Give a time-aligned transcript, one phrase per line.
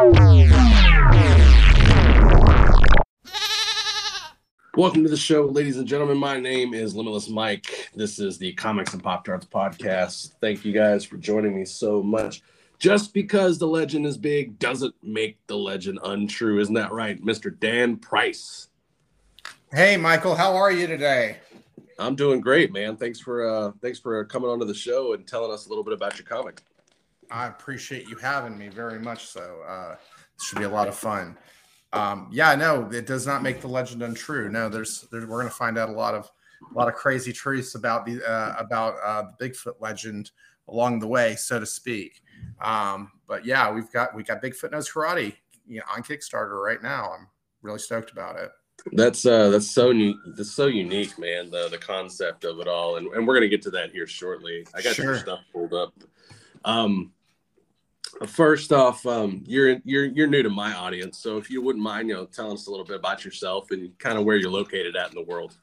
[0.00, 0.48] Welcome
[5.02, 6.16] to the show, ladies and gentlemen.
[6.16, 7.90] My name is Limitless Mike.
[7.94, 10.36] This is the Comics and Pop Tarts podcast.
[10.40, 12.40] Thank you guys for joining me so much.
[12.78, 16.60] Just because the legend is big doesn't make the legend untrue.
[16.60, 17.60] Isn't that right, Mr.
[17.60, 18.68] Dan Price?
[19.70, 21.40] Hey, Michael, how are you today?
[21.98, 22.96] I'm doing great, man.
[22.96, 25.92] Thanks for uh thanks for coming onto the show and telling us a little bit
[25.92, 26.62] about your comic.
[27.30, 29.62] I appreciate you having me very much so.
[29.66, 29.96] Uh
[30.36, 31.36] this should be a lot of fun.
[31.92, 34.48] Um yeah, no, it does not make the legend untrue.
[34.48, 36.30] No, there's, there's we're going to find out a lot of
[36.70, 40.30] a lot of crazy truths about the uh about uh the Bigfoot legend
[40.68, 42.20] along the way, so to speak.
[42.60, 45.34] Um but yeah, we've got we got Bigfoot knows karate,
[45.66, 47.12] you know, on Kickstarter right now.
[47.18, 47.28] I'm
[47.62, 48.50] really stoked about it.
[48.92, 50.14] That's uh that's so new.
[50.36, 51.50] That's so unique, man.
[51.50, 54.66] The the concept of it all, and, and we're gonna get to that here shortly.
[54.74, 55.04] I got Sure.
[55.04, 55.92] your stuff pulled up.
[56.64, 57.12] Um,
[58.26, 62.08] first off, um, you're you're you're new to my audience, so if you wouldn't mind,
[62.08, 64.96] you know, telling us a little bit about yourself and kind of where you're located
[64.96, 65.56] at in the world.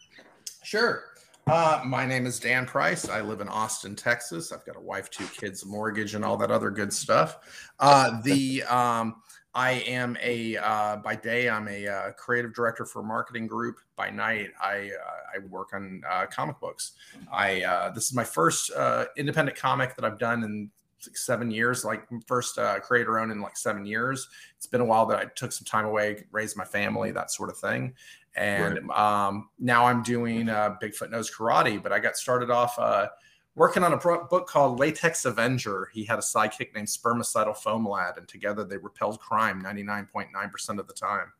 [0.63, 1.03] Sure.
[1.47, 3.07] Uh, my name is Dan Price.
[3.07, 4.51] I live in Austin, Texas.
[4.51, 7.71] I've got a wife, two kids, a mortgage, and all that other good stuff.
[7.79, 9.21] Uh, the um,
[9.55, 13.77] I am a uh, by day I'm a uh, creative director for a marketing group.
[13.95, 16.93] By night I uh, I work on uh, comic books.
[17.31, 18.69] I this is my first
[19.15, 21.85] independent comic that I've done in six, seven years.
[21.85, 24.27] Like first uh, creator owned in like seven years.
[24.55, 27.49] It's been a while that I took some time away, raised my family, that sort
[27.49, 27.93] of thing.
[28.35, 31.81] And um, now I'm doing uh, Bigfoot Knows Karate.
[31.81, 33.07] But I got started off uh,
[33.55, 35.89] working on a pro- book called Latex Avenger.
[35.91, 40.87] He had a sidekick named Spermicidal Foam Lad, and together they repelled crime 99.9% of
[40.87, 41.31] the time.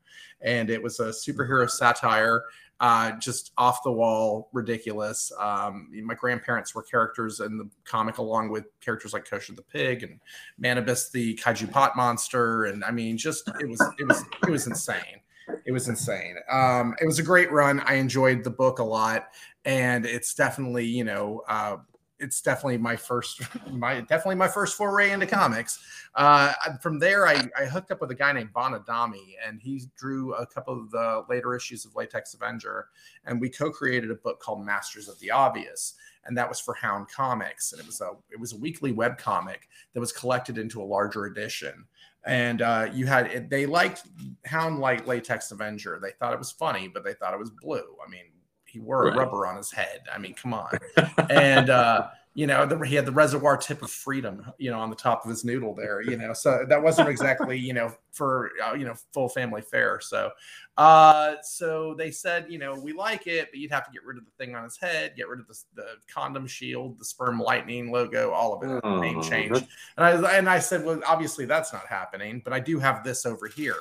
[0.42, 2.44] And it was a superhero satire,
[2.80, 5.32] uh, just off the wall, ridiculous.
[5.40, 10.04] Um, my grandparents were characters in the comic, along with characters like Kosher the Pig
[10.04, 10.20] and
[10.62, 12.66] Manibus the Kaiju Pot Monster.
[12.66, 15.22] And I mean, just it was it was it was insane.
[15.66, 16.36] It was insane.
[16.52, 17.80] Um, it was a great run.
[17.82, 19.30] I enjoyed the book a lot,
[19.66, 21.78] and it's definitely you know uh,
[22.20, 23.42] it's definitely my first
[23.72, 25.80] my definitely my first foray into comics.
[26.16, 30.34] Uh, from there, I, I hooked up with a guy named Bonadami, and he drew
[30.34, 32.88] a couple of the later issues of Latex Avenger,
[33.26, 35.94] and we co-created a book called Masters of the Obvious,
[36.26, 39.18] and that was for Hound Comics, and it was a it was a weekly web
[39.18, 41.86] comic that was collected into a larger edition.
[42.26, 44.04] And uh, you had they liked
[44.46, 46.00] Hound like Latex Avenger.
[46.02, 47.96] They thought it was funny, but they thought it was blue.
[48.06, 48.26] I mean,
[48.70, 49.14] he wore Right.
[49.16, 50.02] a rubber on his head.
[50.14, 50.72] I mean, come on.
[51.30, 54.92] and uh, you know, the, he had the reservoir tip of freedom, you know, on
[54.92, 56.02] the top of his noodle there.
[56.02, 60.00] You know, so that wasn't exactly, you know, for uh, you know full family fare.
[60.00, 60.30] So,
[60.78, 64.18] uh, so they said, you know, we like it, but you'd have to get rid
[64.18, 67.40] of the thing on his head, get rid of the, the condom shield, the sperm
[67.40, 69.58] lightning logo, all of it, name Oh, change.
[69.98, 73.26] And I and I said, well, obviously that's not happening, but I do have this
[73.26, 73.78] over here.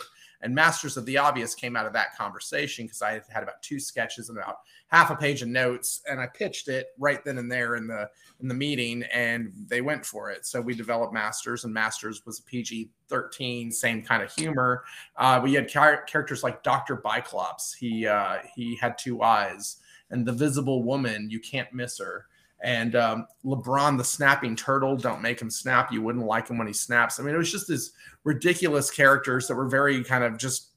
[0.46, 3.80] And Masters of the Obvious came out of that conversation because I had about two
[3.80, 7.50] sketches and about half a page of notes, and I pitched it right then and
[7.50, 8.08] there in the
[8.38, 10.46] in the meeting, and they went for it.
[10.46, 14.84] So we developed Masters, and Masters was a PG thirteen, same kind of humor.
[15.16, 17.74] Uh, we had char- characters like Doctor Biclops.
[17.74, 19.78] He uh, he had two eyes,
[20.10, 21.28] and the Visible Woman.
[21.28, 22.26] You can't miss her
[22.62, 25.92] and um, LeBron, the snapping turtle, don't make him snap.
[25.92, 27.20] You wouldn't like him when he snaps.
[27.20, 27.92] I mean, it was just these
[28.24, 30.70] ridiculous characters that were very kind of just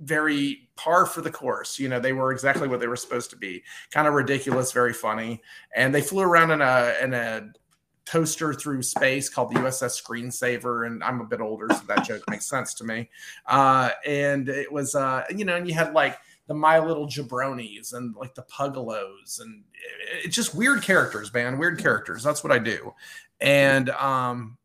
[0.00, 1.78] very par for the course.
[1.78, 3.62] You know, they were exactly what they were supposed to be.
[3.90, 5.42] Kind of ridiculous, very funny,
[5.74, 7.50] and they flew around in a in a
[8.04, 10.86] toaster through space called the USS Screensaver.
[10.86, 13.10] And I'm a bit older, so that joke makes sense to me.
[13.46, 17.94] Uh, and it was, uh, you know, and you had like the My Little Jabronis
[17.94, 21.58] and like the Puggalos and it, it's just weird characters, man.
[21.58, 22.22] Weird characters.
[22.22, 22.94] That's what I do.
[23.40, 24.56] And um,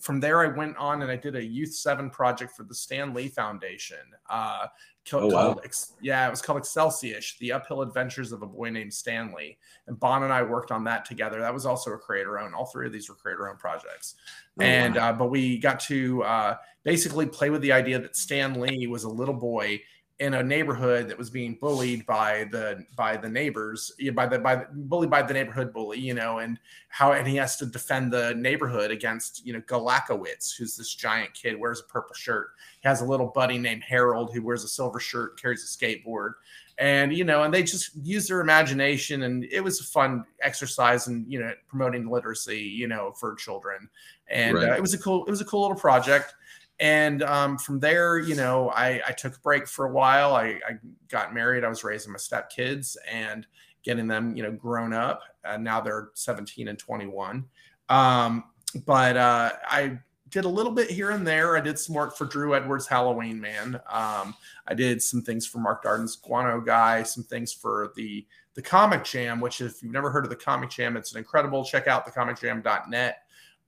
[0.00, 3.12] from there, I went on and I did a Youth Seven project for the Stan
[3.14, 3.98] Lee Foundation.
[4.30, 4.66] Uh,
[5.08, 5.54] co- Oh, wow.
[5.54, 5.66] called
[6.00, 9.58] yeah, it was called Excelsius: The Uphill Adventures of a Boy Named Stanley.
[9.86, 11.40] And Bon and I worked on that together.
[11.40, 12.54] That was also a creator owned.
[12.54, 14.14] All three of these were creator owned projects
[14.58, 15.08] Oh, and wow.
[15.10, 19.04] uh, but we got to uh, basically play with the idea that Stan Lee was
[19.04, 19.80] a little boy
[20.20, 24.54] in a neighborhood that was being bullied by the by the neighbors by the by
[24.54, 28.12] the, bullied by the neighborhood bully you know and how and he has to defend
[28.12, 32.50] the neighborhood against you know Galakowitz who's this giant kid wears a purple shirt.
[32.80, 36.34] He has a little buddy named Harold who wears a silver shirt carries a skateboard.
[36.78, 41.08] And you know and they just use their imagination and it was a fun exercise
[41.08, 43.88] and you know promoting literacy you know for children.
[44.28, 44.70] And Right.
[44.70, 46.34] uh, it was a cool it was a cool little project
[46.80, 50.60] and um, from there you know I, I took a break for a while I,
[50.68, 50.78] I
[51.08, 53.46] got married i was raising my stepkids and
[53.84, 57.44] getting them you know grown up and now they're 17 and 21
[57.88, 58.44] um,
[58.86, 59.98] but uh, i
[60.34, 61.56] did a little bit here and there.
[61.56, 63.80] I did some work for Drew Edwards Halloween Man.
[63.88, 64.34] Um,
[64.66, 69.04] I did some things for Mark Darden's Guano Guy, some things for the the Comic
[69.04, 71.64] Jam, which if you've never heard of the Comic Jam, it's an incredible.
[71.64, 73.18] Check out thecomicjam.net.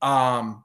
[0.03, 0.65] Um,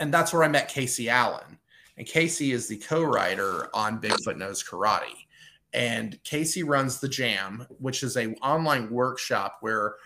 [0.00, 1.58] and that's where I met Casey Allen.
[1.96, 5.26] And Casey is the co-writer on Bigfoot Knows Karate.
[5.72, 9.96] And Casey runs the Jam, which is a online workshop where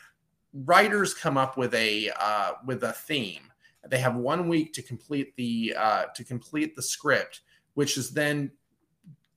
[0.52, 3.50] writers come up with a uh, with a theme.
[3.88, 7.42] They have one week to complete the uh, to complete the script,
[7.74, 8.50] which is then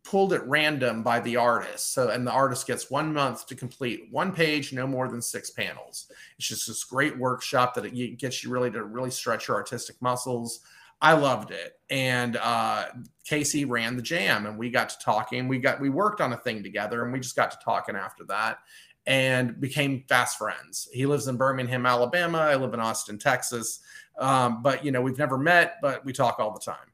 [0.07, 1.93] pulled at random by the artist.
[1.93, 5.49] So, and the artist gets one month to complete one page, no more than six
[5.49, 6.09] panels.
[6.37, 10.01] It's just this great workshop that it gets you really to really stretch your artistic
[10.01, 10.61] muscles.
[11.01, 11.73] I loved it.
[11.89, 12.85] And uh,
[13.25, 15.47] Casey ran the jam, and we got to talking.
[15.49, 18.23] We got we worked on a thing together, and we just got to talking after
[18.25, 18.59] that,
[19.05, 20.87] and became fast friends.
[20.93, 22.39] He lives in Birmingham, Alabama.
[22.39, 23.81] I live in Austin, Texas.
[24.17, 26.91] Um, but you know, we've never met, but we talk all the time.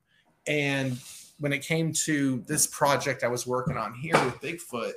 [0.48, 1.00] And
[1.40, 4.94] when it came to this project I was working on here with Bigfoot,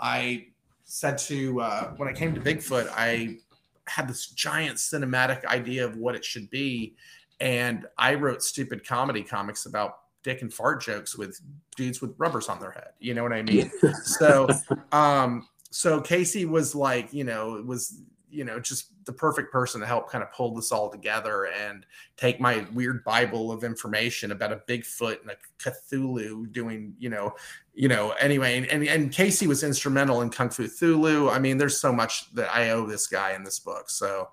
[0.00, 0.48] I
[0.84, 3.38] said to uh, when it came to Bigfoot, I
[3.86, 6.94] had this giant cinematic idea of what it should be,
[7.40, 11.40] and I wrote stupid comedy comics about dick and fart jokes with
[11.76, 12.88] dudes with rubbers on their head.
[12.98, 13.70] You know what I mean?
[14.02, 14.48] so,
[14.92, 19.80] um, so Casey was like, you know, it was you know just the perfect person
[19.80, 21.86] to help kind of pull this all together and
[22.16, 27.32] take my weird bible of information about a bigfoot and a cthulhu doing you know
[27.74, 31.56] you know anyway and, and, and casey was instrumental in kung fu cthulhu i mean
[31.56, 33.90] there's so much that i owe this guy in this book.
[33.90, 34.28] So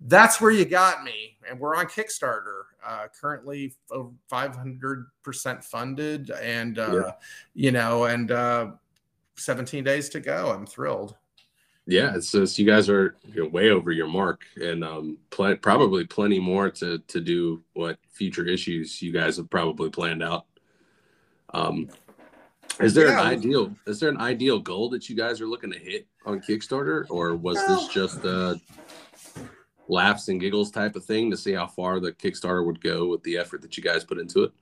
[0.00, 1.38] that's where you got me.
[1.48, 7.12] And we're on kickstarter uh, currently 500% funded and uh, yeah.
[7.54, 8.72] you know and uh,
[9.36, 10.50] 17 days to go.
[10.50, 11.16] I'm thrilled
[11.86, 16.38] yeah, it's just you guys are way over your mark, and um, pl- probably plenty
[16.38, 20.46] more to to do what future issues you guys have probably planned out.
[21.52, 21.88] Um,
[22.80, 23.20] is there yeah.
[23.20, 23.74] an ideal?
[23.86, 27.36] Is there an ideal goal that you guys are looking to hit on Kickstarter, or
[27.36, 28.58] was this just a
[29.88, 33.22] laughs and giggles type of thing to see how far the Kickstarter would go with
[33.22, 34.52] the effort that you guys put into it?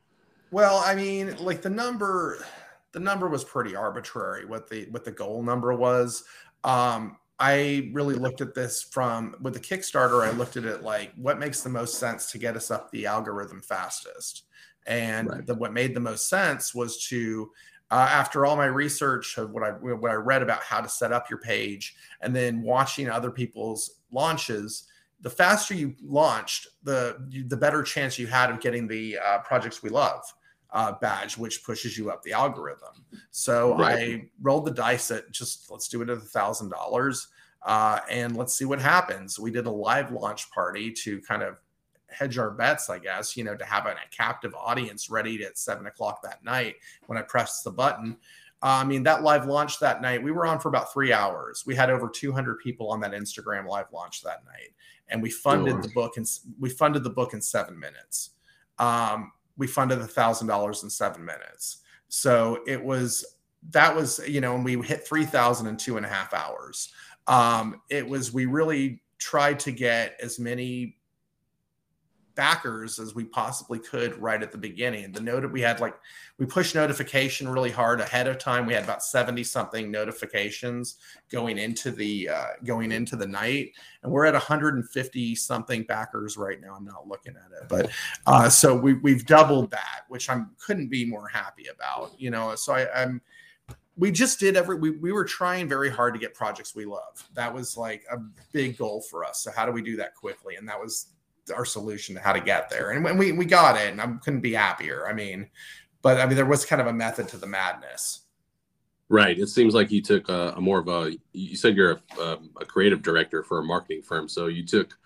[0.50, 2.44] Well, I mean, like the number,
[2.92, 4.44] the number was pretty arbitrary.
[4.44, 6.24] What the what the goal number was.
[6.64, 10.24] Um, I really looked at this from with the Kickstarter.
[10.24, 13.06] I looked at it like what makes the most sense to get us up the
[13.06, 14.44] algorithm fastest,
[14.86, 15.46] and right.
[15.46, 17.50] the, what made the most sense was to
[17.90, 21.12] uh, after all my research of what I what I read about how to set
[21.12, 24.84] up your page, and then watching other people's launches,
[25.20, 27.16] the faster you launched, the
[27.48, 30.22] the better chance you had of getting the uh, projects we love
[30.72, 33.04] uh, badge, which pushes you up the algorithm.
[33.30, 33.98] So right.
[33.98, 37.28] I rolled the dice at just let's do it at a thousand dollars,
[37.62, 39.38] uh, and let's see what happens.
[39.38, 41.56] We did a live launch party to kind of
[42.08, 45.58] hedge our bets, I guess, you know, to have a, a captive audience ready at
[45.58, 46.76] seven o'clock that night
[47.06, 48.16] when I pressed the button.
[48.62, 51.64] Uh, I mean, that live launch that night, we were on for about three hours.
[51.66, 54.72] We had over 200 people on that Instagram live launch that night,
[55.08, 55.80] and we funded oh.
[55.80, 56.26] the book and
[56.60, 58.30] we funded the book in seven minutes.
[58.78, 61.78] Um, we funded a thousand dollars in seven minutes.
[62.08, 63.24] So it was
[63.70, 66.92] that was you know, and we hit three thousand in two and a half hours.
[67.26, 70.96] Um, it was we really tried to get as many
[72.34, 75.12] backers as we possibly could right at the beginning.
[75.12, 75.94] The note that we had like
[76.38, 78.66] we pushed notification really hard ahead of time.
[78.66, 80.96] We had about 70 something notifications
[81.30, 86.60] going into the uh, going into the night and we're at 150 something backers right
[86.60, 86.74] now.
[86.74, 87.68] I'm not looking at it.
[87.68, 87.90] But
[88.26, 92.54] uh, so we we've doubled that, which I'm couldn't be more happy about, you know.
[92.54, 93.20] So I, I'm
[93.96, 97.28] we just did every we, we were trying very hard to get projects we love
[97.34, 98.16] that was like a
[98.52, 101.08] big goal for us so how do we do that quickly and that was
[101.54, 102.90] our solution to how to get there.
[102.90, 105.06] And when we we got it, and I couldn't be happier.
[105.08, 105.48] I mean,
[106.02, 108.20] but I mean, there was kind of a method to the madness.
[109.08, 109.38] Right.
[109.38, 111.16] It seems like you took a, a more of a.
[111.32, 114.96] You said you're a, a, a, creative director for a marketing firm, so you took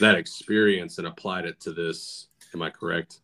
[0.00, 2.26] that experience and applied it to this.
[2.54, 3.20] Am I correct?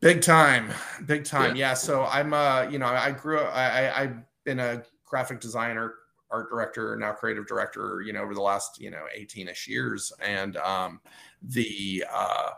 [0.00, 0.70] Big time,
[1.06, 1.56] big time.
[1.56, 1.68] Yeah.
[1.68, 3.54] yeah so I'm, uh, you know, I grew up.
[3.54, 5.94] I, I I've been a graphic designer,
[6.32, 8.02] art director, now creative director.
[8.04, 11.00] You know, over the last you know 18ish years, and um,
[11.42, 12.50] the uh,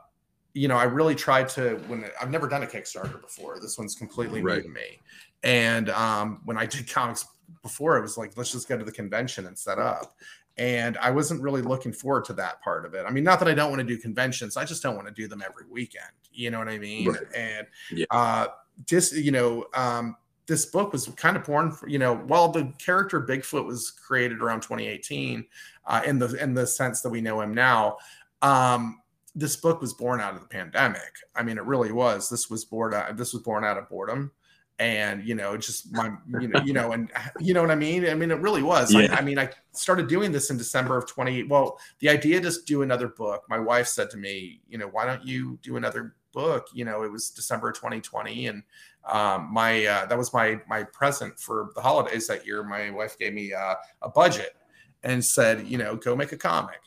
[0.54, 3.58] you know, I really tried to when I've never done a Kickstarter before.
[3.60, 4.58] This one's completely right.
[4.58, 5.00] new to me.
[5.42, 7.26] And um, when I did comics
[7.62, 10.14] before, it was like, let's just go to the convention and set up.
[10.56, 13.04] And I wasn't really looking forward to that part of it.
[13.06, 15.12] I mean, not that I don't want to do conventions, I just don't want to
[15.12, 16.06] do them every weekend.
[16.32, 17.08] You know what I mean?
[17.08, 17.20] Right.
[17.34, 18.06] And yeah.
[18.12, 18.46] uh,
[18.86, 20.16] just you know, um,
[20.46, 24.40] this book was kind of born for, you know while the character bigfoot was created
[24.40, 25.44] around 2018
[25.86, 27.96] uh, in the in the sense that we know him now
[28.42, 29.00] um,
[29.34, 31.16] this book was born out of the pandemic.
[31.34, 32.28] I mean, it really was.
[32.28, 33.16] This was born out.
[33.16, 34.30] This was born out of boredom,
[34.78, 37.10] and you know, just my, you know, you know, and
[37.40, 38.08] you know what I mean.
[38.08, 38.92] I mean, it really was.
[38.92, 39.12] Yeah.
[39.12, 41.42] I, I, mean, I started doing this in December of twenty.
[41.42, 43.44] Well, the idea to do another book.
[43.48, 46.68] My wife said to me, you know, why don't you do another book?
[46.72, 48.62] You know, it was December twenty twenty, and
[49.10, 52.62] um, my uh, that was my my present for the holidays that year.
[52.62, 54.56] My wife gave me uh, a budget
[55.04, 56.80] and said, you know, go make a comic.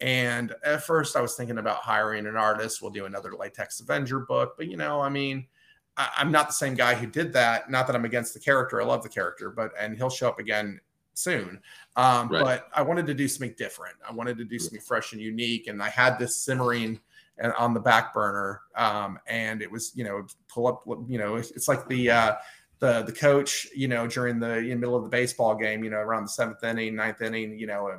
[0.00, 2.80] And at first, I was thinking about hiring an artist.
[2.80, 4.54] We'll do another Latex Avenger book.
[4.56, 5.46] But, you know, I mean,
[5.96, 7.70] I, am not the same guy who did that.
[7.70, 8.80] Not that I'm against the character.
[8.80, 10.80] I love the character, but, and he'll show up again
[11.12, 11.60] soon.
[11.96, 12.42] Um, right.
[12.42, 13.96] But I wanted to do something different.
[14.08, 15.66] I wanted to do something fresh and unique.
[15.66, 16.98] And I had this simmering
[17.42, 18.60] uh, on the back burner.
[18.76, 22.34] Um, and it was, you know, pull up, you know, it's like the, uh,
[22.80, 25.90] the the coach, you know, during the in the middle of the baseball game, you
[25.90, 27.94] know, around the seventh inning, ninth inning, you know,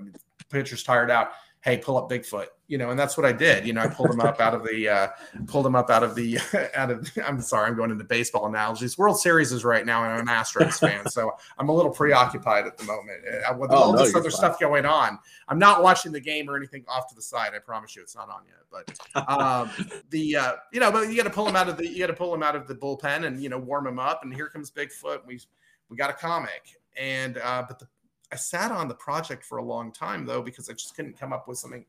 [0.50, 1.30] pitcher's tired out
[1.62, 3.68] hey, pull up Bigfoot, you know, and that's what I did.
[3.68, 5.08] You know, I pulled him up out of the, uh,
[5.46, 6.40] pulled him up out of the,
[6.76, 8.98] out of, I'm sorry, I'm going into baseball analogies.
[8.98, 12.66] World Series is right now, and I'm an Astros fan, so I'm a little preoccupied
[12.66, 14.38] at the moment uh, with oh, all no, this other fine.
[14.38, 15.20] stuff going on.
[15.48, 17.52] I'm not watching the game or anything off to the side.
[17.56, 18.56] I promise you, it's not on yet.
[18.72, 19.70] But um,
[20.10, 22.08] the, uh, you know, but you got to pull him out of the, you got
[22.08, 24.22] to pull him out of the bullpen and you know warm him up.
[24.24, 25.26] And here comes Bigfoot.
[25.26, 25.42] We
[25.90, 27.88] we got a comic, and uh, but the
[28.32, 31.34] I sat on the project for a long time though because I just couldn't come
[31.34, 31.86] up with something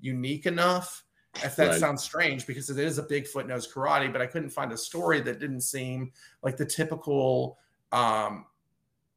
[0.00, 1.04] unique enough.
[1.44, 1.80] If that right.
[1.80, 5.20] sounds strange because it is a Bigfoot knows karate, but I couldn't find a story
[5.20, 6.12] that didn't seem
[6.42, 7.58] like the typical
[7.92, 8.46] um,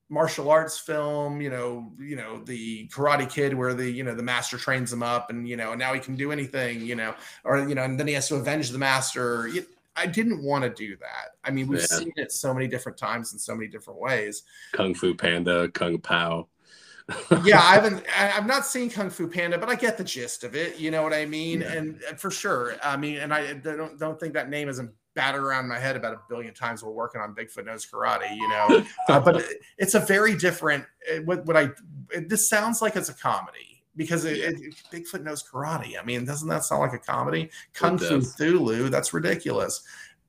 [0.10, 1.40] martial arts film.
[1.40, 5.02] You know, you know the Karate Kid where the you know the master trains him
[5.02, 6.82] up and you know now he can do anything.
[6.82, 9.50] You know, or you know and then he has to avenge the master.
[9.96, 11.36] I didn't want to do that.
[11.44, 11.86] I mean, we've yeah.
[11.86, 14.44] seen it so many different times in so many different ways.
[14.74, 16.48] Kung Fu Panda, Kung Pao
[17.44, 18.04] yeah, I haven't.
[18.18, 20.78] I've not seen Kung Fu Panda, but I get the gist of it.
[20.78, 21.62] You know what I mean?
[21.62, 21.74] Yeah.
[21.74, 25.44] And, and, for sure, I mean, and I don't don't think that name isn't battered
[25.44, 28.36] around my head about a billion times while working on Bigfoot Knows Karate.
[28.36, 29.44] You know, uh, but
[29.78, 30.86] it's a very different.
[31.10, 31.70] Eh, what what I
[32.12, 36.00] it, this sounds like it's a comedy because it, it, Bigfoot knows karate.
[36.00, 37.50] I mean, doesn't that sound like a comedy?
[37.74, 39.82] Kung Fu Cthulhu, that's ridiculous.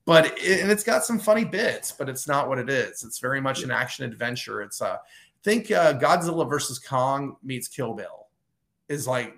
[0.07, 3.05] But it, and it's got some funny bits, but it's not what it is.
[3.05, 3.67] It's very much yeah.
[3.67, 4.61] an action adventure.
[4.63, 5.01] It's a
[5.45, 8.29] think uh, Godzilla versus Kong meets Kill Bill
[8.89, 9.37] is like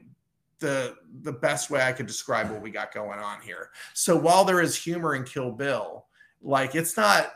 [0.58, 3.70] the the best way I could describe what we got going on here.
[3.94, 6.06] So while there is humor in Kill Bill,
[6.40, 7.32] like it's not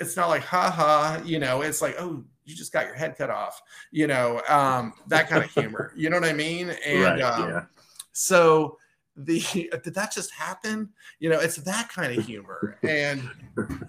[0.00, 3.30] it's not like haha, you know, it's like oh you just got your head cut
[3.30, 3.62] off,
[3.92, 5.92] you know, um, that kind of humor.
[5.96, 6.70] You know what I mean?
[6.84, 7.64] And right, um, yeah.
[8.12, 8.78] so
[9.16, 9.40] the
[9.84, 13.28] did that just happen you know it's that kind of humor and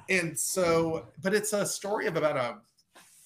[0.09, 2.57] and so but it's a story of about a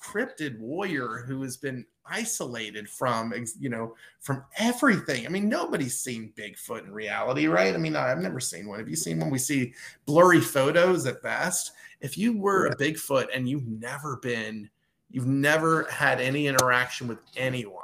[0.05, 5.25] cryptid warrior who has been isolated from you know from everything.
[5.25, 7.74] I mean nobody's seen bigfoot in reality right?
[7.74, 8.79] I mean i've never seen one.
[8.79, 9.29] Have you seen one?
[9.29, 9.74] We see
[10.05, 11.71] blurry photos at best.
[12.01, 14.69] If you were a bigfoot and you've never been
[15.09, 17.81] you've never had any interaction with anyone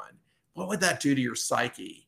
[0.54, 2.08] what would that do to your psyche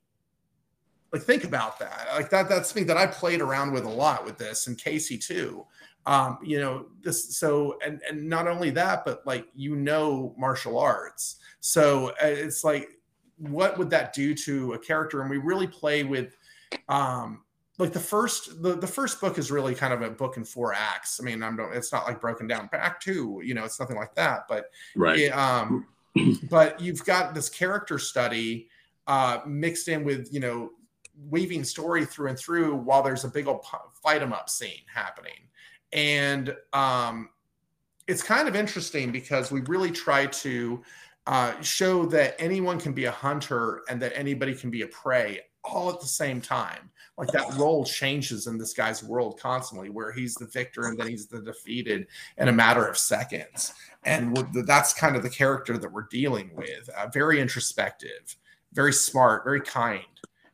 [1.13, 2.07] like think about that.
[2.13, 5.17] Like that that's something that i played around with a lot with this and casey
[5.17, 5.65] too.
[6.05, 10.77] Um you know this so and and not only that but like you know martial
[10.77, 11.37] arts.
[11.59, 12.89] So uh, it's like
[13.37, 15.21] what would that do to a character?
[15.21, 16.35] And we really play with
[16.89, 17.43] um
[17.77, 20.73] like the first the, the first book is really kind of a book in four
[20.73, 21.19] acts.
[21.21, 22.67] I mean i'm don't it's not like broken down.
[22.71, 25.19] Back two you know it's nothing like that but right.
[25.19, 25.85] it, um
[26.49, 28.67] but you've got this character study
[29.05, 30.71] uh mixed in with you know
[31.29, 33.65] weaving story through and through while there's a big old
[34.01, 35.49] fight 'em up scene happening
[35.93, 37.29] and um,
[38.07, 40.81] it's kind of interesting because we really try to
[41.27, 45.39] uh, show that anyone can be a hunter and that anybody can be a prey
[45.63, 46.89] all at the same time.
[47.17, 51.07] Like that role changes in this guy's world constantly, where he's the victor and then
[51.07, 53.73] he's the defeated in a matter of seconds.
[54.03, 56.89] And that's kind of the character that we're dealing with.
[56.89, 58.35] Uh, very introspective,
[58.73, 60.03] very smart, very kind,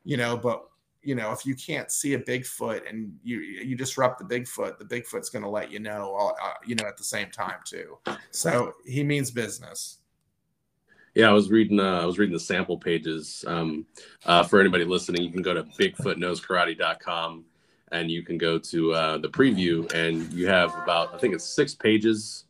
[0.04, 0.66] you know, but
[1.02, 4.86] you know, if you can't see a Bigfoot and you you disrupt the Bigfoot, the
[4.86, 7.98] Bigfoot's going to let you know, uh, you know, at the same time too.
[8.32, 10.00] So he means business.
[11.16, 11.80] Yeah, I was reading.
[11.80, 13.44] Uh, I was reading the sample pages.
[13.48, 13.86] Um,
[14.26, 17.46] uh, for anybody listening, you can go to BigfootKnowsKarate.com
[17.92, 21.46] and you can go to uh, the preview, and you have about I think it's
[21.46, 22.46] six pages,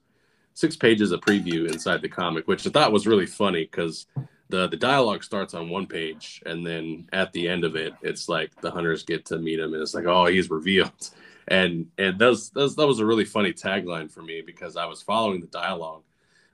[0.53, 4.07] six pages of preview inside the comic, which I thought was really funny because
[4.49, 8.27] the the dialogue starts on one page and then at the end of it it's
[8.27, 11.09] like the hunters get to meet him and it's like oh he's revealed.
[11.51, 15.41] And and those, that was a really funny tagline for me because i was following
[15.41, 16.03] the dialogue.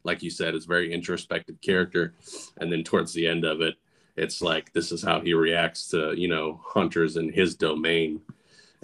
[0.06, 2.14] Like you said it's very introspective character.
[2.62, 3.76] And then towards the end of it
[4.16, 8.22] it's like this is how he reacts to you know hunters in his domain.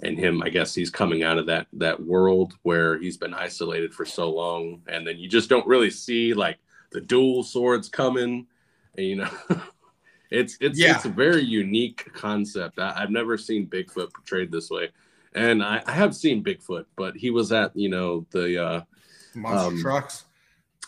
[0.02, 3.94] And him i guess he's coming out of that that world where he's been isolated
[3.94, 4.82] for so long.
[4.88, 6.58] And then you just don't really see like
[6.90, 8.46] the dual swords coming
[8.96, 9.30] and you know
[10.30, 10.94] it's it's yeah.
[10.94, 14.90] it's a very unique concept I, have never seen bigfoot portrayed this way
[15.34, 18.80] and I, I, have seen bigfoot but he was at you know the uh
[19.34, 20.24] monster um, trucks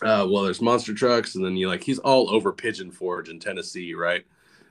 [0.02, 3.38] uh well there's monster trucks and then you like he's all over pigeon forge in
[3.38, 4.24] tennessee right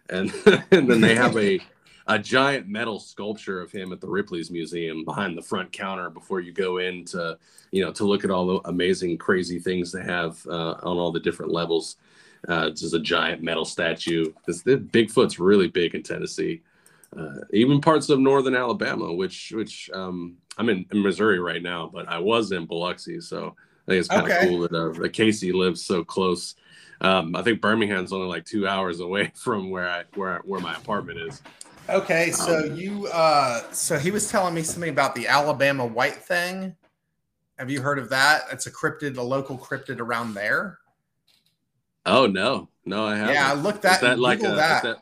[0.10, 0.34] and
[0.72, 1.60] and then they have a
[2.08, 6.42] a giant metal sculpture of him at the Ripley's Museum behind the front counter before
[6.42, 7.38] you go in to,
[7.72, 11.12] you know, to look at all the amazing, crazy things they have uh, on all
[11.12, 11.96] the different levels.
[12.48, 14.34] Uh, it's just a giant metal statue.
[14.46, 16.62] This, this Bigfoot's really big in Tennessee,
[17.18, 21.90] uh, even parts of northern Alabama, which which um, I'm in, in, Missouri right now,
[21.92, 23.56] but I was in Biloxi, so
[23.88, 24.48] I think it's kind of okay.
[24.48, 26.56] cool that, uh, that Casey lives so close.
[27.02, 30.76] Um, I think Birmingham's only like two hours away from where I where where my
[30.76, 31.42] apartment is.
[31.90, 36.16] Okay, so um, you uh so he was telling me something about the Alabama white
[36.16, 36.76] thing.
[37.58, 38.44] Have you heard of that?
[38.52, 40.80] It's a cryptid, a local cryptid around there.
[42.06, 43.36] Oh no, no, I haven't.
[43.36, 43.96] Yeah, look that.
[43.96, 44.84] Is that like a, that.
[44.84, 44.98] that.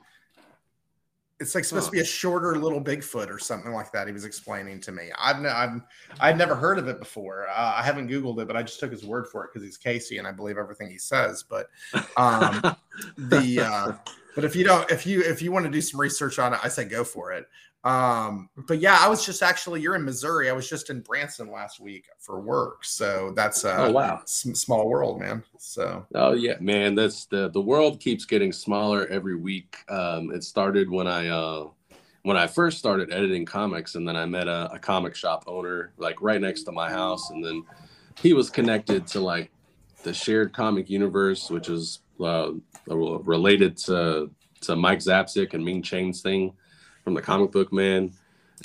[1.39, 1.91] It's like supposed huh.
[1.91, 4.05] to be a shorter little Bigfoot or something like that.
[4.05, 5.10] He was explaining to me.
[5.17, 5.81] I've no, I've
[6.20, 7.48] I'd never heard of it before.
[7.48, 9.77] Uh, I haven't Googled it, but I just took his word for it because he's
[9.77, 11.43] Casey and I believe everything he says.
[11.48, 11.67] But
[12.15, 12.75] um,
[13.17, 16.39] the uh, but if you don't if you if you want to do some research
[16.39, 17.46] on it i say go for it
[17.83, 20.50] um but yeah i was just actually you're in missouri.
[20.50, 22.85] I was just in branson last week for work.
[22.85, 24.21] So that's uh oh wow.
[24.25, 25.43] small world man.
[25.57, 29.77] So oh yeah man that's the the world keeps getting smaller every week.
[29.89, 31.69] Um it started when i uh
[32.23, 35.91] when i first started editing comics and then i met a, a comic shop owner
[35.97, 37.63] like right next to my house and then
[38.21, 39.51] he was connected to like
[40.03, 42.51] the shared comic universe which is uh,
[42.88, 44.29] related to
[44.61, 46.53] to Mike Zapcic and Ming Chen's thing
[47.03, 48.12] from the comic book man.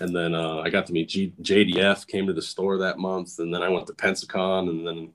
[0.00, 3.38] And then uh, I got to meet G- JDF, came to the store that month,
[3.38, 5.10] and then I went to Pensacon, and then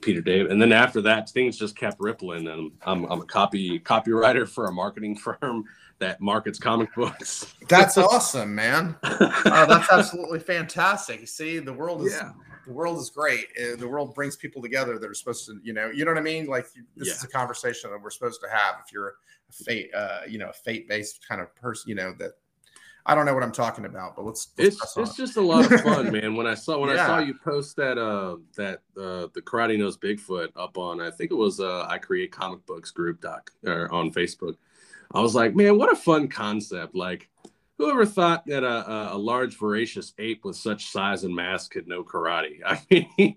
[0.00, 2.48] Peter David, and then after that, things just kept rippling.
[2.48, 5.64] And I'm, I'm a copy copywriter for a marketing firm
[6.00, 7.54] that markets comic books.
[7.68, 8.96] That's awesome, man.
[9.04, 11.26] Oh, that's absolutely fantastic.
[11.28, 12.32] See, the world is yeah
[12.66, 13.46] the world is great.
[13.56, 16.18] Uh, the world brings people together that are supposed to, you know, you know what
[16.18, 16.46] I mean?
[16.46, 17.14] Like this yeah.
[17.14, 18.76] is a conversation that we're supposed to have.
[18.84, 19.14] If you're
[19.48, 22.32] a fate, uh, you know, a fate based kind of person, you know, that
[23.08, 24.48] I don't know what I'm talking about, but let's.
[24.58, 26.34] let's it's it's just a lot of fun, man.
[26.34, 27.04] When I saw when yeah.
[27.04, 31.10] I saw you post that uh that uh the Karate Knows Bigfoot up on I
[31.10, 34.56] think it was uh I create comic books group doc or on Facebook,
[35.14, 36.94] I was like, man, what a fun concept!
[36.94, 37.28] Like
[37.78, 42.02] Whoever thought that a, a, large voracious ape with such size and mass could know
[42.02, 42.60] karate?
[42.66, 43.36] I mean,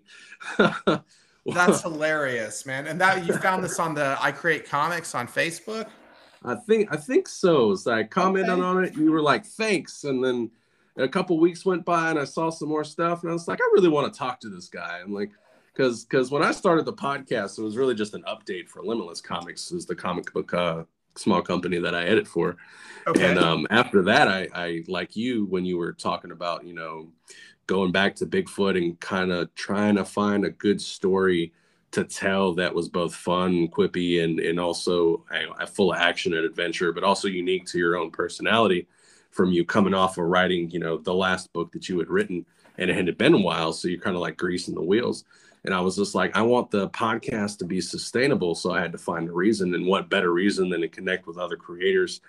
[1.46, 2.88] that's hilarious, man.
[2.88, 5.88] And that you found this on the I Create Comics on Facebook.
[6.44, 7.76] I think I think so.
[7.76, 8.62] So I commented okay.
[8.62, 8.96] on it.
[8.96, 10.52] You were like, "Thanks," and then
[10.98, 13.60] a couple weeks went by, and I saw some more stuff, and I was like,
[13.62, 15.32] "I really want to talk to this guy." I'm like,
[15.74, 19.22] because because when I started the podcast, it was really just an update for Limitless
[19.22, 20.84] Comics, is the comic book uh,
[21.16, 22.58] small company that I edit for.
[23.08, 23.30] Okay.
[23.30, 27.10] And um, after that, I, I like you when you were talking about, you know,
[27.68, 31.54] going back to Bigfoot and kind of trying to find a good story
[31.92, 35.26] to tell that was both fun, quippy, and and also
[35.60, 38.88] a, full of action and adventure, but also unique to your own personality.
[39.32, 42.46] From you coming off of writing, you know, the last book that you had written,
[42.78, 45.24] and it had been a while, so you're kind of like greasing the wheels.
[45.66, 48.56] And I was just like, I want the podcast to be sustainable.
[48.56, 49.76] So I had to find a reason.
[49.76, 52.22] And what better reason than to connect with other creators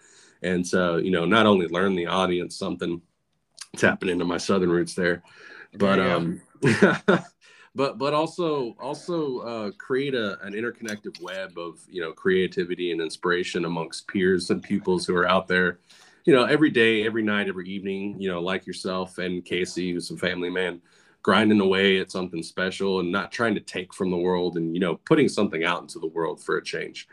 [0.42, 3.00] and so, you know, not only learn the audience something,
[3.76, 5.22] tapping into my Southern roots there,
[5.72, 6.40] but, there um,
[7.74, 13.00] but, but also, also uh, create a, an interconnected web of, you know, creativity and
[13.00, 15.78] inspiration amongst peers and pupils who are out there
[16.24, 20.10] you know, every day, every night, every evening, you know, like yourself and Casey, who's
[20.10, 20.80] a family man,
[21.22, 24.80] grinding away at something special and not trying to take from the world and you
[24.80, 27.08] know putting something out into the world for a change.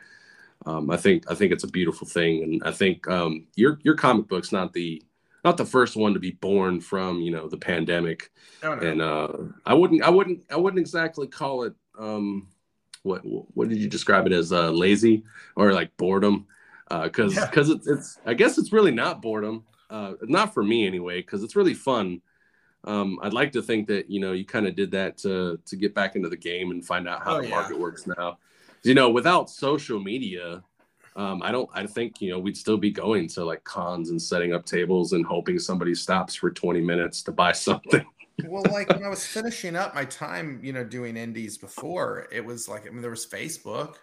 [0.66, 2.44] Um, i think i think it's a beautiful thing.
[2.44, 5.04] And i think um, your your comic book's not the
[5.48, 8.32] not the first one to be born from you know the pandemic
[8.64, 8.88] oh, no.
[8.88, 9.30] and uh,
[9.66, 12.48] i wouldn't i wouldn't i wouldn't exactly call it um,
[13.04, 15.24] what what did you describe it as uh, lazy
[15.56, 16.46] or like boredom
[16.90, 17.76] because uh, because yeah.
[17.76, 21.56] it's, it's i guess it's really not boredom uh, not for me anyway because it's
[21.56, 22.22] really fun
[22.84, 25.76] um, I'd like to think that you know you kind of did that to to
[25.76, 27.56] get back into the game and find out how oh, the yeah.
[27.56, 28.38] market works now.
[28.84, 30.64] You know, without social media,
[31.18, 31.70] um, I don't.
[31.74, 35.14] I think you know we'd still be going to like cons and setting up tables
[35.14, 38.06] and hoping somebody stops for twenty minutes to buy something.
[38.46, 42.46] well, like when I was finishing up my time, you know, doing indies before, it
[42.46, 43.96] was like I mean there was Facebook,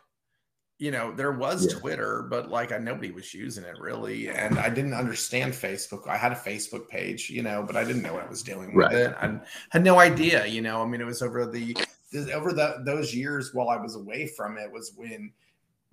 [0.80, 1.78] you know, there was yeah.
[1.78, 6.08] Twitter, but like I nobody was using it really, and I didn't understand Facebook.
[6.08, 8.74] I had a Facebook page, you know, but I didn't know what I was doing
[8.74, 8.92] with right.
[8.92, 9.16] it.
[9.20, 9.38] I
[9.70, 10.82] had no idea, you know.
[10.82, 11.76] I mean, it was over the
[12.32, 15.32] over the those years while I was away from it was when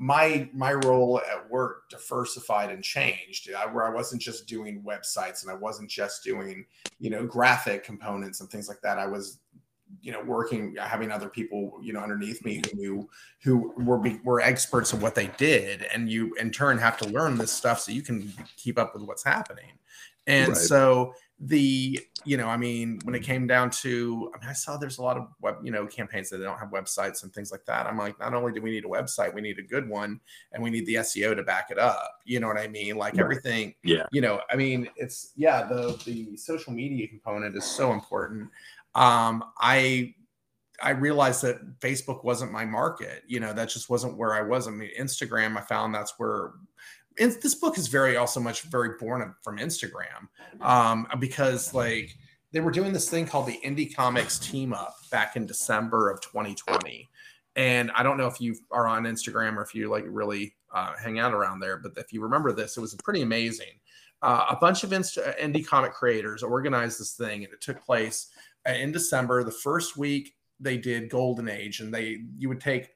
[0.02, 3.48] my my role at work diversified and changed.
[3.56, 6.66] I, where i wasn't just doing websites and i wasn't just doing
[6.98, 8.98] you know graphic components and things like that.
[8.98, 9.38] I was
[10.02, 13.10] you know working having other people you know underneath me who knew
[13.44, 15.84] who were were experts of what they did.
[15.94, 19.04] And you in turn have to learn this stuff so you can keep up with
[19.04, 19.74] what's happening.
[20.26, 20.58] And right.
[20.58, 24.78] so the you know i mean when it came down to i mean i saw
[24.78, 27.52] there's a lot of web you know campaigns that they don't have websites and things
[27.52, 27.88] like that.
[27.88, 30.20] I'm like not only do we need a website we need a good one
[30.52, 32.20] and we need the seo to back it up.
[32.26, 32.96] You know what i mean?
[32.96, 34.06] Like everything yeah.
[34.12, 38.50] you know i mean it's yeah the the social media component is so important.
[38.94, 40.14] Um, I
[40.82, 43.24] I realized that Facebook wasn't my market.
[43.28, 44.68] You know, that just wasn't where I was.
[44.68, 46.54] I mean, Instagram, I found that's where
[47.20, 50.28] and this book is very also much very born from Instagram
[50.62, 52.16] um, because like
[52.52, 56.22] they were doing this thing called the Indie Comics Team Up back in December of
[56.22, 57.10] 2020.
[57.56, 60.94] And I don't know if you are on Instagram or if you like really uh,
[61.02, 63.80] hang out around there, but if you remember this, it was pretty amazing.
[64.22, 68.28] Uh, a bunch of inst- indie comic creators organized this thing, and it took place
[68.66, 69.44] in December.
[69.44, 72.92] The first week they did Golden Age, and they you would take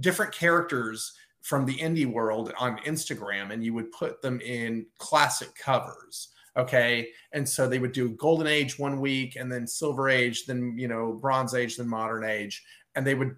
[0.00, 1.14] different characters
[1.46, 6.30] from the indie world on Instagram and you would put them in classic covers.
[6.56, 7.10] Okay.
[7.32, 10.88] And so they would do Golden Age one week and then Silver Age, then, you
[10.88, 12.64] know, Bronze Age, then Modern Age.
[12.96, 13.36] And they would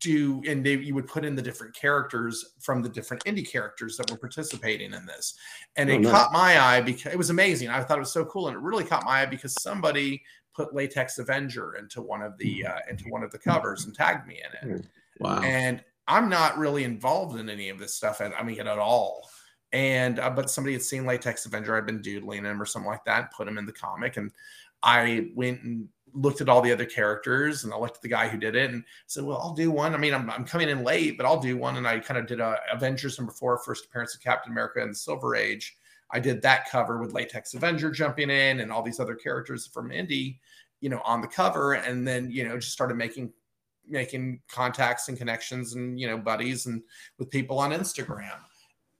[0.00, 3.96] do, and they, you would put in the different characters from the different indie characters
[3.98, 5.34] that were participating in this.
[5.76, 7.68] And it oh, caught my eye because it was amazing.
[7.68, 8.48] I thought it was so cool.
[8.48, 10.24] And it really caught my eye because somebody
[10.56, 12.72] put Latex Avenger into one of the hmm.
[12.72, 14.74] uh, into one of the covers and tagged me in it.
[14.74, 14.86] Hmm.
[15.20, 15.40] Wow!
[15.42, 19.28] And I'm not really involved in any of this stuff, and I mean at all.
[19.72, 23.04] And uh, but somebody had seen Latex Avenger, I'd been doodling him or something like
[23.06, 24.30] that, put him in the comic, and
[24.82, 28.28] I went and looked at all the other characters and I looked at the guy
[28.28, 29.94] who did it and said, well, I'll do one.
[29.94, 31.76] I mean, I'm, I'm coming in late, but I'll do one.
[31.76, 34.90] And I kind of did a Avengers number four, first appearance of Captain America in
[34.90, 35.74] the Silver Age.
[36.12, 39.88] I did that cover with Latex Avenger jumping in and all these other characters from
[39.88, 40.36] Indie
[40.84, 43.32] you know, on the cover, and then you know just started making
[43.88, 46.82] making contacts and connections and you know buddies and
[47.18, 48.38] with people on Instagram.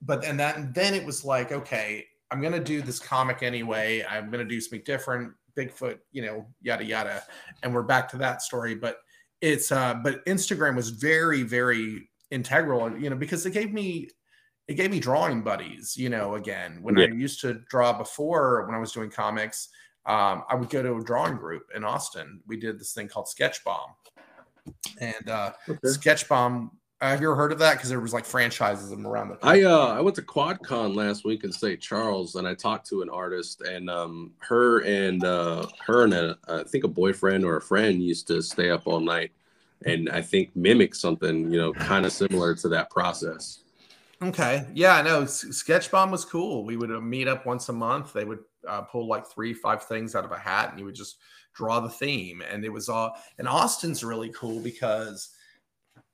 [0.01, 4.05] But and that then it was like, okay, I'm gonna do this comic anyway.
[4.09, 5.33] I'm gonna do something different.
[5.57, 7.23] Bigfoot, you know, yada yada,
[7.63, 8.75] and we're back to that story.
[8.75, 8.97] But
[9.41, 14.09] it's uh, but Instagram was very very integral, you know, because it gave me
[14.67, 17.05] it gave me drawing buddies, you know, again when yeah.
[17.05, 19.69] I used to draw before when I was doing comics
[20.05, 22.41] um, I would go to a drawing group in Austin.
[22.45, 23.89] We did this thing called Sketch Bomb,
[24.99, 25.79] and uh, okay.
[25.87, 26.71] Sketch Bomb.
[27.01, 27.73] Have you ever heard of that?
[27.73, 29.35] Because there was like franchises of them around the.
[29.35, 29.65] Country.
[29.65, 31.79] I uh I went to QuadCon last week in St.
[31.79, 36.37] Charles, and I talked to an artist, and um her and uh her and a,
[36.47, 39.31] I think a boyfriend or a friend used to stay up all night,
[39.85, 43.59] and I think mimic something you know kind of similar to that process.
[44.21, 44.65] Okay.
[44.73, 45.25] Yeah, I know.
[45.25, 46.63] Sketch Bomb was cool.
[46.63, 48.13] We would uh, meet up once a month.
[48.13, 50.95] They would uh, pull like three, five things out of a hat, and you would
[50.95, 51.17] just
[51.55, 52.43] draw the theme.
[52.51, 53.15] And it was all.
[53.39, 55.29] And Austin's really cool because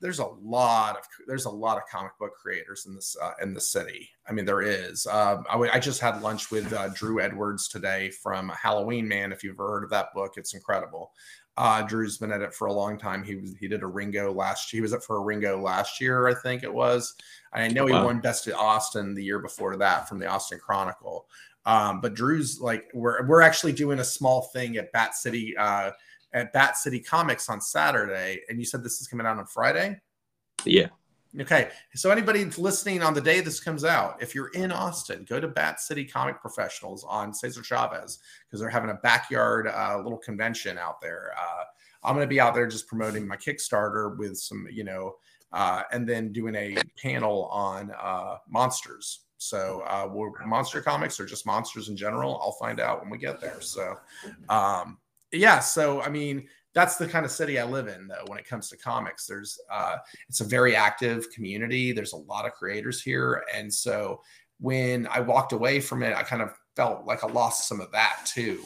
[0.01, 3.53] there's a lot of there's a lot of comic book creators in this uh, in
[3.53, 4.09] the city.
[4.27, 5.05] I mean, there is.
[5.05, 9.31] Um, I, w- I just had lunch with uh, Drew Edwards today from Halloween Man.
[9.31, 11.11] If you've ever heard of that book, it's incredible.
[11.57, 13.23] Uh, Drew's been at it for a long time.
[13.23, 14.71] He was he did a Ringo last.
[14.71, 17.13] He was up for a Ringo last year, I think it was.
[17.53, 18.05] I know he wow.
[18.05, 21.27] won Best of Austin the year before that from the Austin Chronicle.
[21.65, 25.91] Um, but Drew's like we're we're actually doing a small thing at Bat City uh,
[26.33, 29.99] at Bat City Comics on Saturday, and you said this is coming out on Friday.
[30.65, 30.87] Yeah.
[31.39, 31.69] Okay.
[31.95, 35.47] So anybody listening on the day this comes out, if you're in Austin, go to
[35.47, 40.77] Bat City Comic Professionals on Cesar Chavez because they're having a backyard uh, little convention
[40.77, 41.31] out there.
[41.39, 41.63] Uh,
[42.03, 45.15] I'm going to be out there just promoting my Kickstarter with some, you know,
[45.53, 49.21] uh, and then doing a panel on uh, monsters.
[49.41, 50.07] So, uh,
[50.45, 52.39] monster comics or just monsters in general?
[52.43, 53.59] I'll find out when we get there.
[53.59, 53.95] So,
[54.49, 54.99] um,
[55.31, 55.57] yeah.
[55.59, 58.23] So, I mean, that's the kind of city I live in, though.
[58.27, 59.97] When it comes to comics, there's uh,
[60.29, 61.91] it's a very active community.
[61.91, 64.21] There's a lot of creators here, and so
[64.59, 67.91] when I walked away from it, I kind of felt like I lost some of
[67.93, 68.63] that too.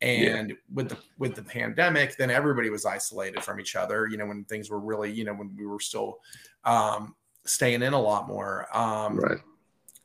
[0.00, 0.56] And yeah.
[0.72, 4.06] with the with the pandemic, then everybody was isolated from each other.
[4.06, 6.20] You know, when things were really, you know, when we were still
[6.64, 8.66] um, staying in a lot more.
[8.74, 9.38] Um, right.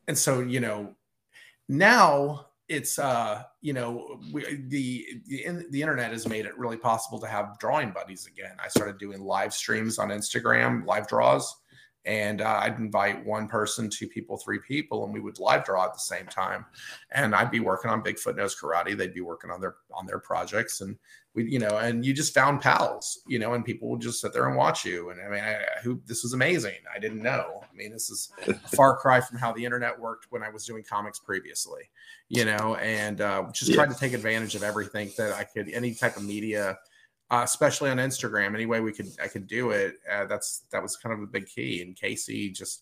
[0.09, 0.95] And so, you know,
[1.67, 7.19] now it's uh, you know, we, the the the internet has made it really possible
[7.19, 8.53] to have drawing buddies again.
[8.63, 11.55] I started doing live streams on Instagram, live draws,
[12.05, 15.85] and uh, I'd invite one person, two people, three people, and we would live draw
[15.85, 16.65] at the same time.
[17.11, 18.97] And I'd be working on Bigfoot Knows Karate.
[18.97, 20.97] They'd be working on their on their projects, and
[21.35, 24.33] we, you know, and you just found pals, you know, and people would just sit
[24.33, 25.11] there and watch you.
[25.11, 26.77] And I mean, I, who this was amazing.
[26.93, 27.61] I didn't know.
[27.63, 30.65] I mean, this is a far cry from how the internet worked when I was
[30.65, 31.83] doing comics previously,
[32.29, 33.75] you know, and uh, just yeah.
[33.75, 36.77] tried to take advantage of everything that I could, any type of media
[37.31, 38.55] uh, especially on Instagram.
[38.55, 39.95] Any way we could I could do it.
[40.11, 41.81] Uh, that's that was kind of a big key.
[41.81, 42.81] And Casey just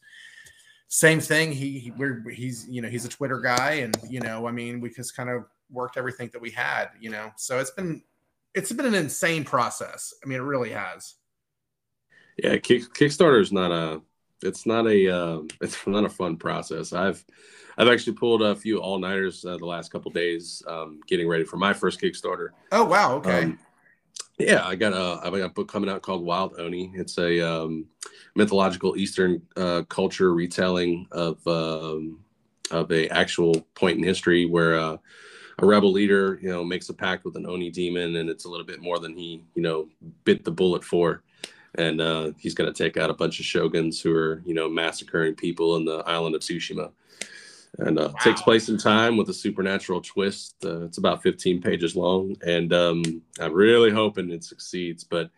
[0.87, 1.51] same thing.
[1.51, 4.79] He, he we're he's you know he's a Twitter guy, and you know I mean
[4.79, 6.87] we just kind of worked everything that we had.
[6.99, 8.01] You know, so it's been
[8.57, 10.13] it's been an insane process.
[10.23, 11.13] I mean, it really has.
[12.37, 14.01] Yeah, Kick, Kickstarter is not a
[14.43, 16.91] it's not a uh, it's not a fun process.
[16.91, 17.23] I've
[17.77, 21.43] I've actually pulled a few all nighters uh, the last couple days, um, getting ready
[21.43, 22.49] for my first Kickstarter.
[22.71, 23.15] Oh wow!
[23.17, 23.43] Okay.
[23.43, 23.59] Um,
[24.39, 26.91] yeah, I got a I got a book coming out called Wild Oni.
[26.95, 27.85] It's a um,
[28.35, 32.19] mythological Eastern uh, culture retelling of um,
[32.71, 34.97] of a actual point in history where uh,
[35.59, 38.49] a rebel leader, you know, makes a pact with an Oni demon, and it's a
[38.49, 39.87] little bit more than he, you know,
[40.23, 41.23] bit the bullet for.
[41.75, 44.69] And uh, he's going to take out a bunch of shoguns who are, you know,
[44.69, 46.91] massacring people in the island of Tsushima
[47.79, 48.19] and uh, wow.
[48.23, 50.55] takes place in time with a supernatural twist.
[50.63, 53.03] Uh, it's about 15 pages long, and um,
[53.39, 55.03] I'm really hoping it succeeds.
[55.03, 55.29] But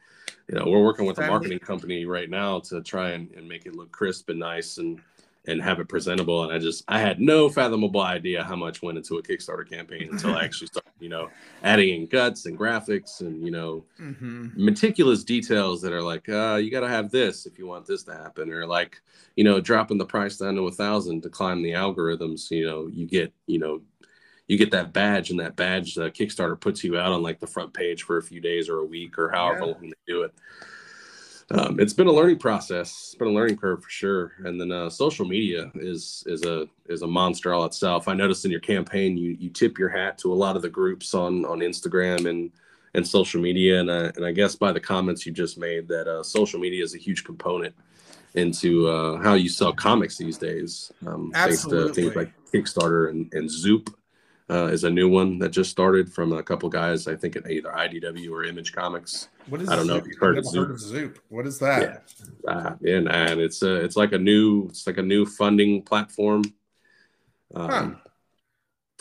[0.48, 3.66] you know, we're working with a marketing company right now to try and, and make
[3.66, 5.02] it look crisp and nice and
[5.50, 6.44] and have it presentable.
[6.44, 10.10] And I just I had no fathomable idea how much went into a Kickstarter campaign
[10.12, 11.30] until I actually started, you know,
[11.64, 14.50] adding in guts and graphics and you know mm-hmm.
[14.56, 18.04] meticulous details that are like, uh, you got to have this if you want this
[18.04, 19.02] to happen, or like
[19.36, 22.50] you know, dropping the price down to a thousand to climb the algorithms.
[22.52, 23.82] You know, you get you know.
[24.48, 27.46] You get that badge, and that badge, uh, Kickstarter puts you out on like the
[27.46, 29.66] front page for a few days or a week or however yeah.
[29.66, 30.34] long they do it
[31.52, 32.90] um, it's been a learning process.
[32.90, 34.34] It's been a learning curve for sure.
[34.40, 38.08] And then uh, social media is is a is a monster all itself.
[38.08, 40.70] I noticed in your campaign you you tip your hat to a lot of the
[40.70, 42.52] groups on on Instagram and
[42.94, 43.80] and social media.
[43.80, 46.84] And I, and I guess by the comments you just made that uh, social media
[46.84, 47.76] is a huge component
[48.36, 50.92] into uh, how you sell comics these days.
[51.06, 53.96] Um, thanks to things like Kickstarter and, and Zoop
[54.50, 57.50] uh, is a new one that just started from a couple guys, I think at
[57.50, 59.30] either IDW or Image Comics.
[59.48, 59.94] What is I don't Zoop?
[59.94, 60.68] know if you've heard, of Zoop.
[60.68, 61.20] heard of Zoop.
[61.30, 62.04] What is that?
[62.46, 65.84] Yeah, uh, and, and it's a, it's like a new it's like a new funding
[65.84, 66.44] platform.
[67.54, 68.00] Um,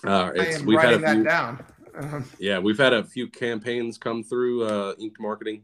[0.04, 0.10] huh.
[0.10, 1.64] uh, I am we've writing had a few, that down.
[1.98, 2.20] Uh-huh.
[2.38, 5.62] yeah, we've had a few campaigns come through uh, Inked Marketing.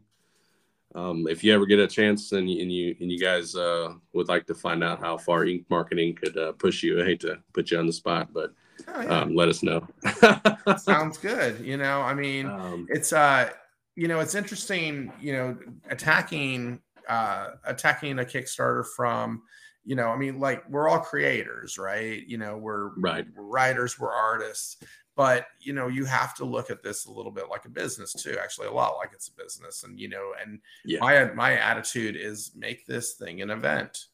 [0.95, 3.93] Um, if you ever get a chance and you and you, and you guys uh,
[4.13, 7.19] would like to find out how far Ink Marketing could uh, push you, I hate
[7.19, 8.51] to put you on the spot, but
[8.87, 9.19] oh, yeah.
[9.19, 9.87] um, let us know.
[10.77, 11.59] Sounds good.
[11.59, 13.49] You know, I mean, um, it's uh,
[13.95, 15.11] you know, it's interesting.
[15.19, 15.57] You know,
[15.89, 19.43] attacking uh, attacking a Kickstarter from,
[19.83, 22.25] you know, I mean, like we're all creators, right?
[22.25, 24.77] You know, we're right, we're writers, we're artists,
[25.15, 28.13] but you know, you have to look at this a little bit like a business
[28.13, 28.37] too.
[28.41, 30.99] Actually, a lot like it's a business, and you know, and yeah.
[30.99, 34.05] my my attitude is make this thing an event,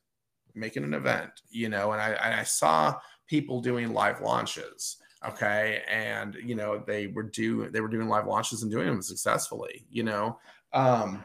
[0.53, 1.31] make it an event.
[1.49, 2.99] You know, and I I saw
[3.31, 5.83] people doing live launches okay?
[5.87, 9.85] And you know they were doing they were doing live launches and doing them successfully
[9.89, 10.39] you know?
[10.73, 11.23] Um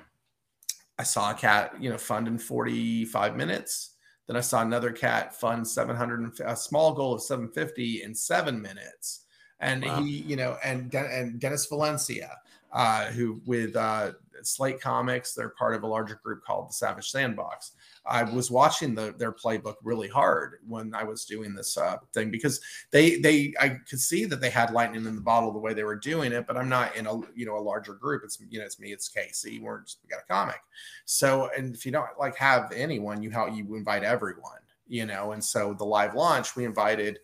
[0.99, 3.97] i saw a cat you know fund in 45 minutes.
[4.27, 9.25] Then i saw another cat fund 700 a small goal of 750 in seven minutes.
[9.61, 10.03] And wow.
[10.03, 12.31] he you know and and dennis valencia
[12.73, 17.09] uh who with uh slate comics they're part of a larger group called the savage
[17.11, 17.73] sandbox
[18.09, 22.31] I was watching the, their playbook really hard when I was doing this uh, thing
[22.31, 25.75] because they they I could see that they had lightning in the bottle the way
[25.75, 28.23] they were doing it, but I'm not in a you know a larger group.
[28.25, 29.59] It's you know it's me, it's Casey.
[29.59, 30.61] We're just we got a comic.
[31.05, 35.33] So and if you don't like have anyone, you how you invite everyone, you know.
[35.33, 37.19] And so the live launch we invited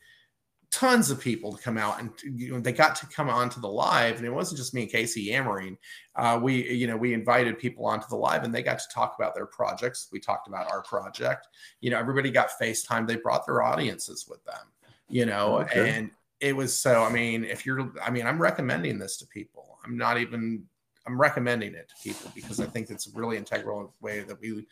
[0.73, 3.69] tons of people to come out and you know they got to come onto the
[3.69, 5.79] live and it wasn't just me and casey yammering.
[6.17, 9.15] Uh, we you know we invited people onto the live and they got to talk
[9.17, 10.09] about their projects.
[10.11, 11.47] We talked about our project.
[11.81, 13.07] You know everybody got facetime.
[13.07, 14.67] They brought their audiences with them
[15.13, 15.91] you know okay.
[15.91, 19.79] and it was so i mean if you're i mean i'm recommending this to people.
[19.85, 20.65] I'm not even
[21.07, 24.67] i'm recommending it to people because i think it's a really integral way that we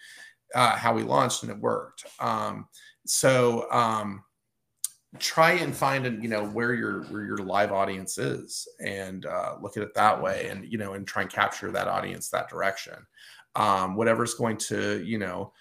[0.55, 2.07] uh, how we launched and it worked.
[2.19, 2.67] Um,
[3.07, 4.25] so um,
[5.19, 9.57] try and find and you know where your where your live audience is and uh,
[9.61, 12.49] look at it that way and you know and try and capture that audience that
[12.49, 12.95] direction.
[13.57, 15.53] Um, whatever's going to you know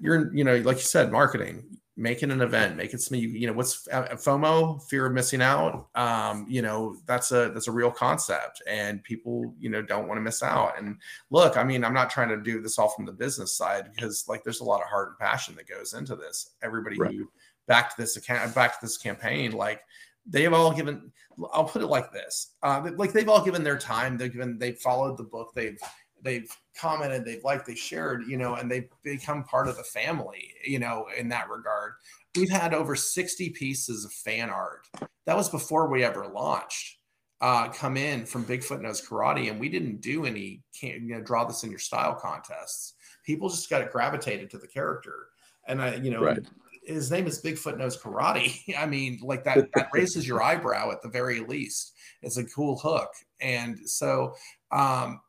[0.00, 1.64] you're you know like you said marketing
[1.96, 5.42] making an event making it something you, you know what's uh, fomo fear of missing
[5.42, 10.08] out um, you know that's a that's a real concept and people you know don't
[10.08, 10.78] want to miss out.
[10.78, 10.96] And
[11.30, 14.26] look i mean i'm not trying to do this all from the business side because
[14.28, 16.50] like there's a lot of heart and passion that goes into this.
[16.62, 17.14] Everybody right.
[17.14, 17.30] who
[17.70, 19.80] backed this account back to this campaign like
[20.26, 21.12] they have all given
[21.52, 24.78] i'll put it like this uh, like they've all given their time they've given they've
[24.78, 25.78] followed the book they've
[26.22, 30.52] they've commented, they've liked, they shared, you know, and they've become part of the family,
[30.64, 31.94] you know, in that regard.
[32.36, 34.86] We've had over 60 pieces of fan art.
[35.26, 36.98] That was before we ever launched.
[37.40, 41.22] Uh, come in from Bigfoot Knows Karate, and we didn't do any, can you know,
[41.22, 42.94] draw this in your style contests.
[43.24, 45.28] People just got gravitated to the character,
[45.66, 46.38] and I, you know, right.
[46.82, 48.60] His name is Bigfoot Knows Karate.
[48.78, 51.94] I mean, like that, that raises your eyebrow at the very least.
[52.22, 54.34] It's a cool hook, and so
[54.70, 55.20] um,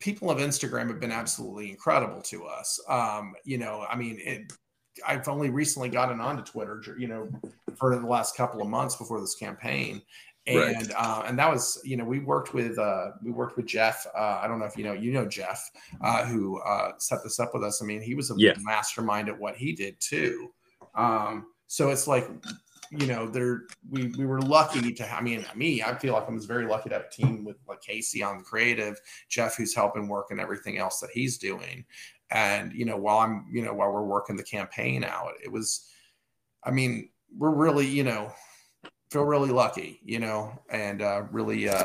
[0.00, 2.80] people of Instagram have been absolutely incredible to us.
[2.88, 4.52] Um, you know, I mean, it,
[5.06, 7.28] I've only recently gotten onto Twitter, you know,
[7.76, 10.02] for the last couple of months before this campaign.
[10.48, 10.92] And right.
[10.96, 14.38] uh, and that was you know we worked with uh, we worked with Jeff uh,
[14.40, 15.68] I don't know if you know you know Jeff
[16.00, 18.54] uh, who uh, set this up with us I mean he was a yeah.
[18.60, 20.52] mastermind at what he did too
[20.96, 22.28] um, so it's like
[22.90, 25.14] you know, there we we were lucky to.
[25.14, 27.56] I mean, me, I feel like I was very lucky to have a team with
[27.68, 31.84] like Casey on the creative, Jeff who's helping work and everything else that he's doing.
[32.30, 35.88] And you know, while I'm, you know, while we're working the campaign out, it was,
[36.64, 38.32] I mean, we're really, you know,
[39.10, 41.82] feel really lucky, you know, and uh, really, uh,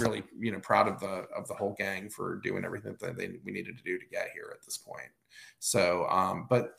[0.00, 3.30] really, you know, proud of the of the whole gang for doing everything that they
[3.44, 5.10] we needed to do to get here at this point.
[5.58, 6.74] So, um, but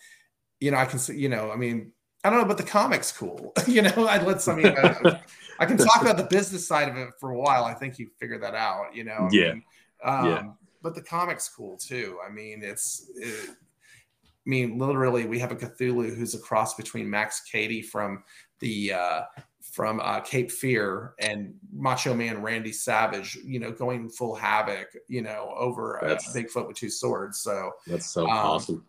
[0.61, 1.91] you know, I can see, you know, I mean,
[2.23, 3.51] I don't know, but the comic's cool.
[3.67, 4.59] you know, I let some.
[4.59, 5.19] I, mean,
[5.59, 7.65] I, can talk about the business side of it for a while.
[7.65, 8.95] I think you figured that out.
[8.95, 9.27] You know.
[9.27, 9.53] I yeah.
[9.53, 9.63] Mean,
[10.03, 10.43] um, yeah.
[10.83, 12.19] But the comic's cool too.
[12.25, 13.09] I mean, it's.
[13.15, 18.23] It, I mean, literally, we have a Cthulhu who's a cross between Max Cady from
[18.59, 19.21] the uh,
[19.61, 23.35] from uh, Cape Fear and Macho Man Randy Savage.
[23.43, 24.89] You know, going full havoc.
[25.07, 27.39] You know, over a Bigfoot with two swords.
[27.39, 28.85] So that's so um, awesome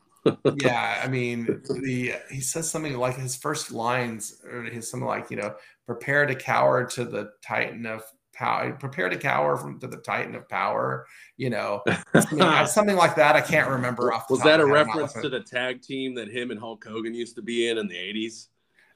[0.57, 1.47] yeah, I mean,
[1.83, 5.55] the he says something like his first lines, or his something like, you know,
[5.87, 10.35] prepare to cower to the Titan of power, prepare to cower from to the Titan
[10.35, 11.07] of power.
[11.37, 11.83] You know,
[12.15, 13.37] something, something like that.
[13.37, 14.31] I can't remember off.
[14.31, 17.43] Was that a reference to the tag team that him and Hulk Hogan used to
[17.43, 18.49] be in in the eighties?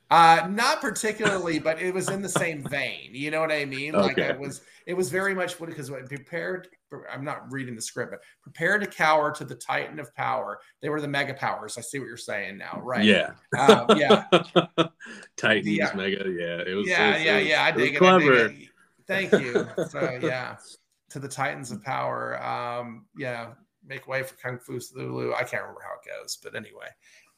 [0.09, 3.11] Uh, not particularly, but it was in the same vein.
[3.13, 3.95] You know what I mean?
[3.95, 4.07] Okay.
[4.07, 6.69] Like it was, it was very much what because prepared.
[7.13, 10.61] I'm not reading the script, but prepare to cower to the Titan of power.
[10.83, 11.77] They were the mega powers.
[11.79, 13.05] I see what you're saying now, right?
[13.05, 14.25] Yeah, uh, yeah.
[15.37, 15.93] Titans, yeah.
[15.95, 16.25] mega.
[16.29, 16.89] Yeah, it was.
[16.89, 17.65] Yeah, it was, yeah, yeah.
[17.65, 17.99] I dig it.
[17.99, 18.49] Clever.
[18.49, 18.69] Dig it.
[19.07, 19.67] Thank you.
[19.89, 20.57] So yeah,
[21.11, 22.43] to the Titans of power.
[22.43, 23.49] Um, yeah,
[23.87, 25.33] make way for Kung Fu Lulu.
[25.35, 26.89] I can't remember how it goes, but anyway.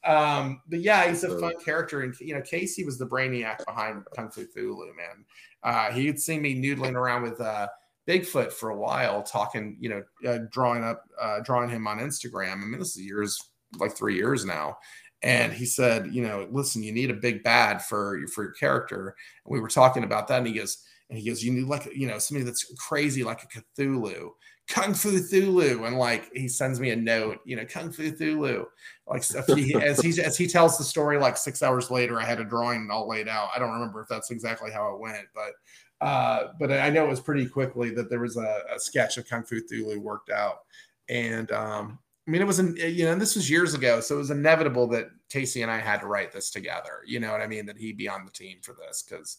[0.05, 4.03] Um, but yeah, he's a fun character, and you know, Casey was the brainiac behind
[4.15, 5.25] Kung Fu Cthulhu, man.
[5.63, 7.67] Uh, he would seen me noodling around with uh,
[8.07, 12.53] Bigfoot for a while, talking, you know, uh, drawing up, uh, drawing him on Instagram.
[12.53, 13.39] I mean, this is years,
[13.77, 14.77] like three years now.
[15.21, 19.15] And he said, you know, listen, you need a big bad for for your character.
[19.45, 21.89] And we were talking about that, and he goes, and he goes, you need like,
[21.93, 24.29] you know, somebody that's crazy like a Cthulhu.
[24.69, 28.65] Kung Fu Cthulhu, and like he sends me a note, you know, Kung Fu Cthulhu.
[29.07, 29.23] Like
[29.57, 32.45] he, as he as he tells the story, like six hours later, I had a
[32.45, 33.49] drawing all laid out.
[33.53, 35.53] I don't remember if that's exactly how it went, but
[36.01, 39.27] uh, but I know it was pretty quickly that there was a, a sketch of
[39.27, 40.61] Kung Fu Cthulhu worked out,
[41.09, 44.19] and um, I mean, it was, an, you know, this was years ago, so it
[44.19, 47.01] was inevitable that Casey and I had to write this together.
[47.05, 47.65] You know what I mean?
[47.65, 49.37] That he'd be on the team for this because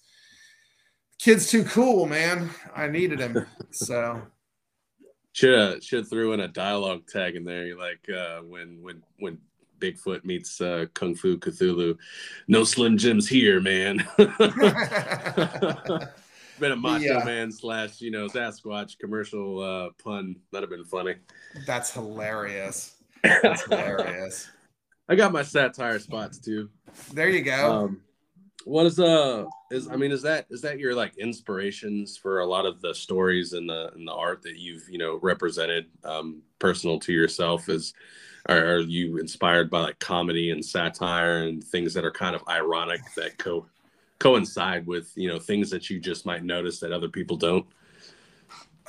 [1.19, 2.51] kid's too cool, man.
[2.75, 4.23] I needed him, so
[5.33, 9.39] should have should threw in a dialogue tag in there, like uh, when when when
[9.81, 11.97] Bigfoot meets uh, Kung Fu Cthulhu.
[12.49, 14.07] No Slim Jims here, man.
[16.61, 17.25] been a Macho yeah.
[17.25, 20.37] Man slash you know Sasquatch commercial uh, pun.
[20.53, 21.17] That'd have been funny.
[21.67, 22.97] That's hilarious.
[23.23, 24.49] That's hilarious.
[25.09, 26.71] I got my satire spots too.
[27.13, 27.73] There you go.
[27.73, 28.01] Um,
[28.65, 32.47] what is uh is I mean is that is that your like inspirations for a
[32.47, 36.43] lot of the stories and the and the art that you've you know represented um
[36.59, 37.95] personal to yourself is
[38.47, 42.43] are, are you inspired by like comedy and satire and things that are kind of
[42.49, 43.67] ironic that co
[44.21, 47.67] coincide with you know things that you just might notice that other people don't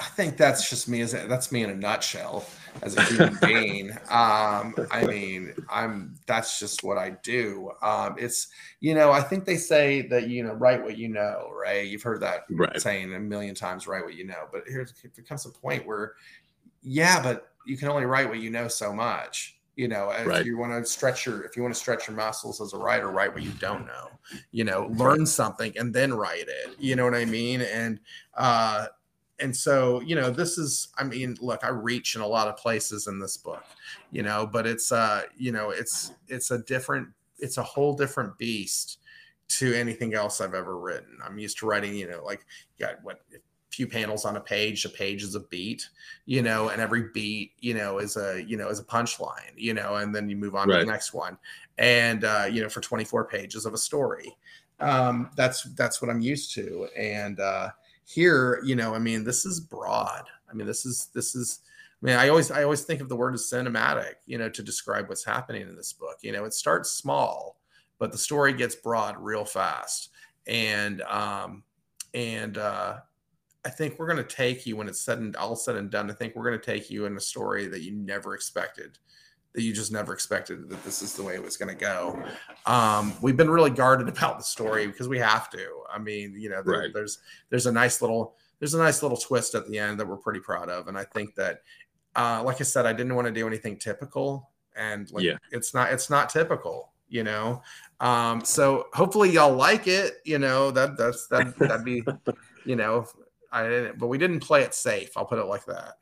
[0.01, 2.45] I think that's just me as a, that's me in a nutshell
[2.81, 3.91] as a human being.
[4.09, 7.71] Um, I mean, I'm that's just what I do.
[7.83, 8.47] Um, it's
[8.79, 11.85] you know, I think they say that you know, write what you know, right?
[11.85, 12.81] You've heard that right.
[12.81, 14.47] saying a million times, write what you know.
[14.51, 16.13] But here it comes a point where,
[16.81, 19.59] yeah, but you can only write what you know so much.
[19.75, 20.45] You know, if Right.
[20.45, 23.09] you want to stretch your if you want to stretch your muscles as a writer,
[23.09, 24.09] write what you don't know.
[24.51, 26.75] You know, learn something and then write it.
[26.77, 27.61] You know what I mean?
[27.61, 27.99] And
[28.35, 28.87] uh
[29.39, 32.55] and so you know this is i mean look i reach in a lot of
[32.57, 33.63] places in this book
[34.11, 37.07] you know but it's uh you know it's it's a different
[37.39, 38.99] it's a whole different beast
[39.47, 42.45] to anything else i've ever written i'm used to writing you know like
[42.79, 43.21] got what
[43.71, 45.87] few panels on a page a page is a beat
[46.25, 49.73] you know and every beat you know is a you know is a punchline you
[49.73, 51.37] know and then you move on to the next one.
[51.77, 54.35] And uh you know for 24 pages of a story.
[54.79, 56.87] Um that's that's what i'm used to.
[56.97, 57.69] And uh
[58.03, 60.23] here you know i mean this is broad.
[60.49, 61.59] I mean this is this is
[62.03, 64.61] i mean i always i always think of the word as cinematic you know to
[64.61, 66.17] describe what's happening in this book.
[66.21, 67.61] You know it starts small
[68.01, 70.09] but the story gets broad real fast.
[70.47, 71.63] And um
[72.15, 72.97] and uh
[73.65, 76.09] i think we're going to take you when it's said and all said and done
[76.09, 78.97] i think we're going to take you in a story that you never expected
[79.53, 82.23] that you just never expected that this is the way it was going to go
[82.65, 85.67] um, we've been really guarded about the story because we have to.
[85.93, 86.93] I mean, you know, there, Right.
[86.93, 90.15] there's there's a nice little there's a nice little twist at the end that we're
[90.15, 91.63] pretty proud of, and I think that,
[92.15, 95.37] uh, like I said, I didn't want to do anything typical, and like Yeah.
[95.51, 97.61] it's not it's not typical, you know.
[97.99, 100.21] Um, so hopefully y'all like it.
[100.23, 102.03] You know that that's that that'd be,
[102.65, 103.05] you know,
[103.51, 105.17] I didn't, but we didn't play it safe.
[105.17, 105.95] I'll put it like that.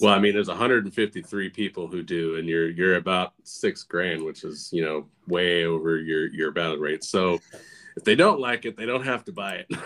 [0.00, 4.44] Well, I mean, there's 153 people who do, and you're you're about six grand, which
[4.44, 7.02] is you know way over your your battle rate.
[7.04, 7.38] So
[7.96, 9.76] if they don't like it, they don't have to buy it.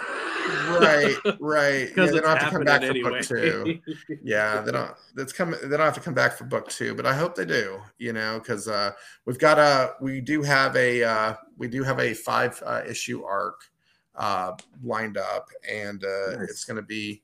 [0.81, 1.79] right, right.
[1.81, 3.11] Yeah, Because they don't have to come back for anyway.
[3.11, 3.81] book two.
[4.23, 7.07] yeah they don't that's come they don't have to come back for book two but
[7.07, 8.91] i hope they do you know because uh
[9.25, 13.23] we've got a we do have a uh we do have a five uh, issue
[13.25, 13.61] arc
[14.17, 14.53] uh
[14.83, 16.51] lined up and uh Nice.
[16.51, 17.23] it's gonna be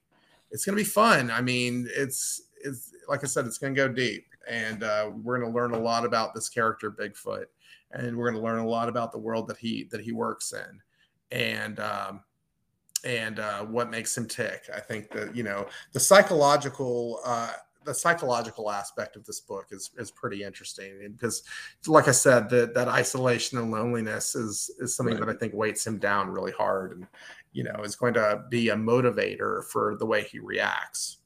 [0.51, 4.27] it's gonna be fun i mean it's it's like i said it's gonna go deep
[4.49, 7.45] and uh we're gonna learn a lot about this character bigfoot
[7.93, 10.81] and we're gonna learn a lot about the world that he that he works in
[11.31, 12.21] and um
[13.05, 14.69] and uh, what makes him tick.
[14.75, 17.53] I think that you know the psychological uh,
[17.89, 21.43] the psychological aspect of this book is is pretty interesting because,
[21.87, 25.27] like I said, that that isolation and loneliness is is something Right.
[25.27, 27.07] that I think weights him down really hard, and
[27.53, 31.19] you know is going to be a motivator for the way he reacts.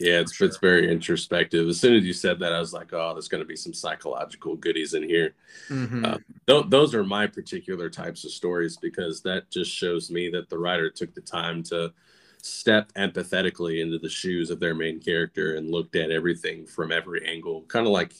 [0.00, 1.68] Yeah, it's it's very introspective.
[1.68, 3.72] As soon as you said that, I was like, oh, there's going to be some
[3.72, 5.34] psychological goodies in here.
[5.68, 6.04] Mhm.
[6.04, 10.50] Uh, Tho- those are my particular types of stories because that just shows me that
[10.50, 11.94] the writer took the time to
[12.46, 17.26] step empathetically into the shoes of their main character and looked at everything from every
[17.26, 18.12] angle kind of like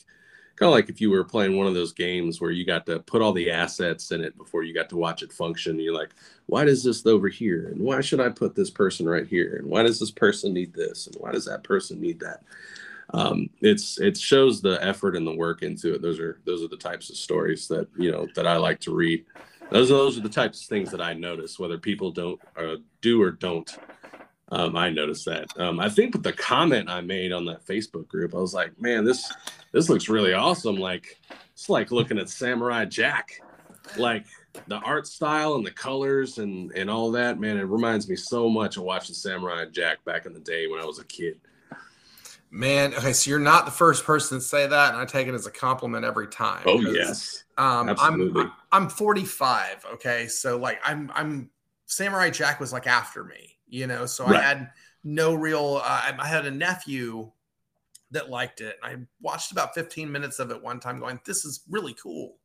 [0.55, 2.99] kind of like if you were playing one of those games where you got to
[2.99, 6.13] put all the assets in it before you got to watch it function you're like
[6.47, 9.67] why does this over here and why should i put this person right here and
[9.67, 12.41] why does this person need this and why does that person need that
[13.11, 16.01] um, it's it shows the effort and the work into it.
[16.01, 18.93] Those are those are the types of stories that you know that I like to
[18.93, 19.25] read.
[19.71, 23.21] Those those are the types of things that I notice, whether people don't uh, do
[23.21, 23.77] or don't.
[24.49, 25.47] Um, I noticed that.
[25.57, 28.79] Um, I think with the comment I made on that Facebook group, I was like,
[28.79, 29.31] man, this
[29.73, 30.77] this looks really awesome.
[30.77, 31.19] Like
[31.53, 33.41] it's like looking at Samurai Jack,
[33.97, 34.25] like
[34.67, 37.39] the art style and the colors and and all that.
[37.39, 40.79] Man, it reminds me so much of watching Samurai Jack back in the day when
[40.79, 41.39] I was a kid.
[42.49, 45.33] Man, okay, so you're not the first person to say that, and I take it
[45.33, 46.63] as a compliment every time.
[46.65, 47.43] Oh yes.
[47.57, 48.43] Um, Absolutely.
[48.43, 49.85] I'm I'm 45.
[49.95, 51.49] Okay, so like I'm I'm
[51.85, 54.05] Samurai Jack was like after me, you know.
[54.05, 54.71] So I had
[55.03, 55.81] no real.
[55.83, 57.31] Uh, I- I had a nephew
[58.11, 61.61] that liked it, I watched about 15 minutes of it one time, going, "This is
[61.69, 62.37] really cool,"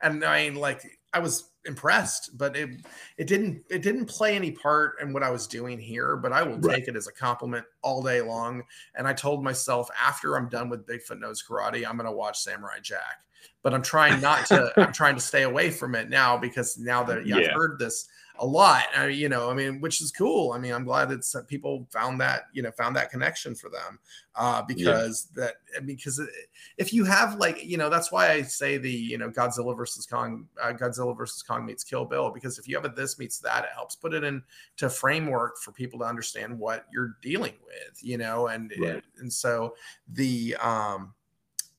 [0.00, 2.70] and I mean, like I was impressed, but it
[3.16, 6.16] it didn't it didn't play any part in what I was doing here.
[6.16, 6.76] But I will Right.
[6.78, 8.62] take it as a compliment all day long.
[8.94, 12.40] And I told myself after I'm done with Bigfoot Knows Karate, I'm going to watch
[12.40, 13.24] Samurai Jack
[13.62, 14.72] but I'm trying not to.
[14.78, 17.48] I'm trying to stay away from it now because now that yeah, Yeah.
[17.48, 18.08] I've heard this
[18.38, 20.52] a lot, uh, you know, I mean, which is cool.
[20.52, 23.68] I mean, I'm glad that some people found that, you know, found that connection for
[23.68, 23.98] them,
[24.34, 26.30] uh, because that because it-
[26.78, 30.06] if you have like, you know, that's why I say the, you know, Godzilla versus
[30.06, 33.38] Kong, uh, Godzilla versus Kong meets Kill Bill, because if you have a this meets
[33.40, 37.98] that, it helps put it into framework for people to understand what you're dealing with,
[38.02, 39.02] you know, and Right.
[39.18, 39.74] and so
[40.12, 41.14] the um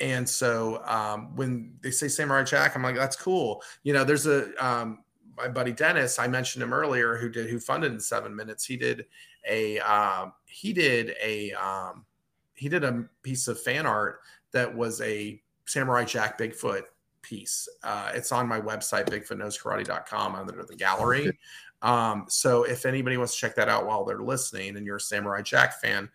[0.01, 3.61] and so um, when they say Samurai Jack, I'm like, that's cool.
[3.83, 5.03] You know, there's a um,
[5.37, 8.65] my buddy Dennis, I mentioned him earlier, who did who funded in seven minutes.
[8.65, 9.05] He did
[9.47, 12.05] a um, he did a um,
[12.55, 14.19] he did a piece of fan art
[14.51, 16.83] that was a Samurai Jack Bigfoot
[17.21, 17.67] piece.
[17.83, 21.37] Uh, it's on my website, bigfootknowskarate.com under the gallery.
[21.81, 25.01] Um, so if anybody wants to check that out while they're listening and you're a
[25.01, 26.09] Samurai Jack fan,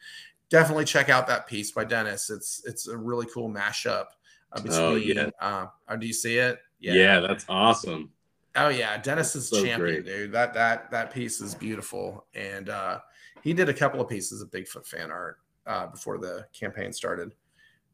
[0.48, 2.30] definitely check out that piece by Dennis.
[2.30, 4.06] It's it's a really cool mashup
[4.52, 5.30] Uh, between, oh yeah.
[5.40, 6.60] Uh, oh, do you see it?
[6.78, 6.94] Yeah.
[6.94, 8.10] Yeah, that's awesome.
[8.54, 10.04] Oh yeah, Dennis is so champion, great.
[10.04, 10.32] dude.
[10.32, 13.00] That that that piece is beautiful, and uh,
[13.42, 17.32] he did a couple of pieces of Bigfoot fan art uh, before the campaign started,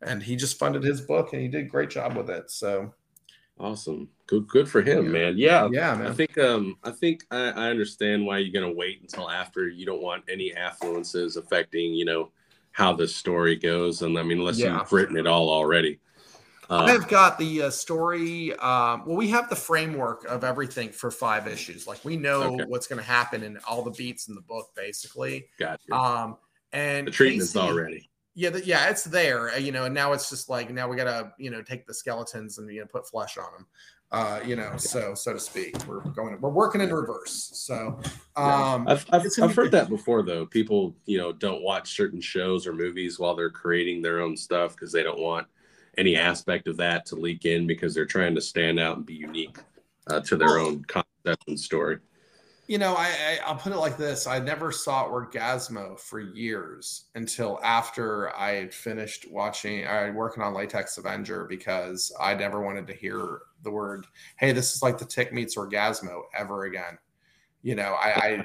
[0.02, 2.50] and he just funded his book, and he did a great job with it.
[2.50, 2.94] So
[3.62, 5.10] awesome, good good for him, yeah.
[5.10, 5.34] man.
[5.38, 6.08] Yeah, yeah, man.
[6.08, 9.68] I think um I think I, I understand why you're gonna wait until after.
[9.68, 12.30] You don't want any affluences affecting you know
[12.72, 14.78] how the story goes, and I mean unless yeah.
[14.78, 16.00] you've written it all already.
[16.70, 18.54] Uh, I've got the uh, story.
[18.54, 21.86] Um, well, we have the framework of everything for five issues.
[21.86, 22.64] Like we know okay.
[22.66, 25.48] what's going to happen in all the beats in the book, basically.
[25.58, 25.92] Gotcha.
[25.92, 26.38] Um,
[26.72, 28.10] and the treatment's Casey, already.
[28.34, 29.50] Yeah, the, yeah, it's there.
[29.50, 31.86] Uh, you know, and now it's just like now we got to you know take
[31.86, 33.66] the skeletons and you know put flesh on them.
[34.10, 37.50] Uh, you know, so so to speak, we're going, we're working in reverse.
[37.54, 37.98] So,
[38.36, 38.84] um, yeah.
[38.88, 40.44] I've I've, I've heard that before though.
[40.44, 44.72] People, you know, don't watch certain shows or movies while they're creating their own stuff
[44.72, 45.46] because they don't want
[45.96, 49.14] any aspect of that to leak in because they're trying to stand out and be
[49.14, 49.58] unique
[50.08, 51.98] uh, to their own concept and story.
[52.68, 57.04] You know, I, I will put it like this: I never saw Orgazmo for years
[57.14, 62.86] until after I had finished watching, I working on Latex Avenger because I never wanted
[62.86, 64.06] to hear the word,
[64.36, 66.98] "Hey, this is like the Tick meets Orgazmo" ever again.
[67.62, 68.44] You know, I, I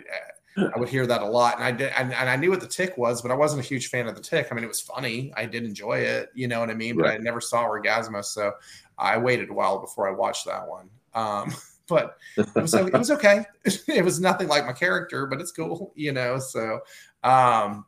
[0.57, 2.67] I would hear that a lot, and I did, and, and, I knew what the
[2.67, 4.47] tick was, but I wasn't a huge fan of the tick.
[4.49, 5.31] I mean, it was funny.
[5.37, 6.97] I did enjoy it, you know what I mean.
[6.97, 8.53] But I never saw Orgazmo, so
[8.97, 10.89] I waited a while before I watched that one.
[11.13, 11.53] Um,
[11.87, 13.45] but it was it was okay.
[13.87, 16.39] it was nothing like my character, but it's cool, you know.
[16.39, 16.79] So
[17.23, 17.85] um,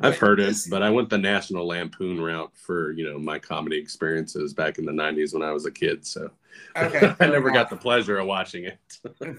[0.00, 3.78] I've heard it, but I went the National Lampoon route for you know my comedy
[3.78, 6.06] experiences back in the '90s when I was a kid.
[6.06, 6.30] So
[6.76, 8.78] okay, I never got the pleasure of watching it.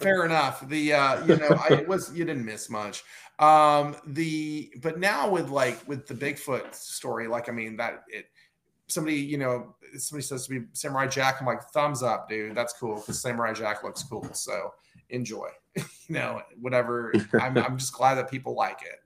[0.01, 0.67] fair enough.
[0.67, 3.03] The uh, you know I was you didn't miss much.
[3.39, 8.27] Um, the but now with like with the Bigfoot story, like I mean that it
[8.93, 12.55] somebody you know somebody says to me Samurai Jack, I'm like thumbs up, dude.
[12.55, 14.27] That's cool because Samurai Jack looks cool.
[14.33, 14.73] So
[15.09, 15.49] enjoy.
[15.75, 17.13] you know whatever.
[17.39, 18.99] I'm I'm just glad that people like it.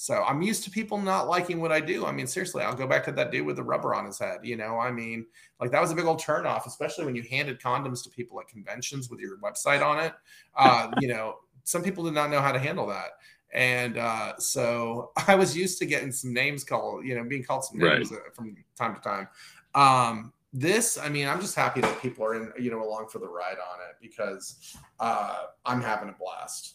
[0.00, 2.06] So I'm used to people not liking what I do.
[2.06, 4.38] I mean, seriously, I'll go back to that dude with the rubber on his head.
[4.42, 5.26] You know, I mean,
[5.60, 8.48] like that was a big old turnoff, especially when you handed condoms to people at
[8.48, 10.14] conventions with your website on it.
[10.56, 13.10] Uh, you know, some people did not know how to handle that.
[13.52, 17.64] And uh, so I was used to getting some names called, you know, being called
[17.64, 18.20] some names right.
[18.34, 19.28] from time to time.
[19.74, 23.20] Um, this, I mean, I'm just happy that people are in, you know, along for
[23.20, 26.74] the ride on it because uh, I'm having a blast.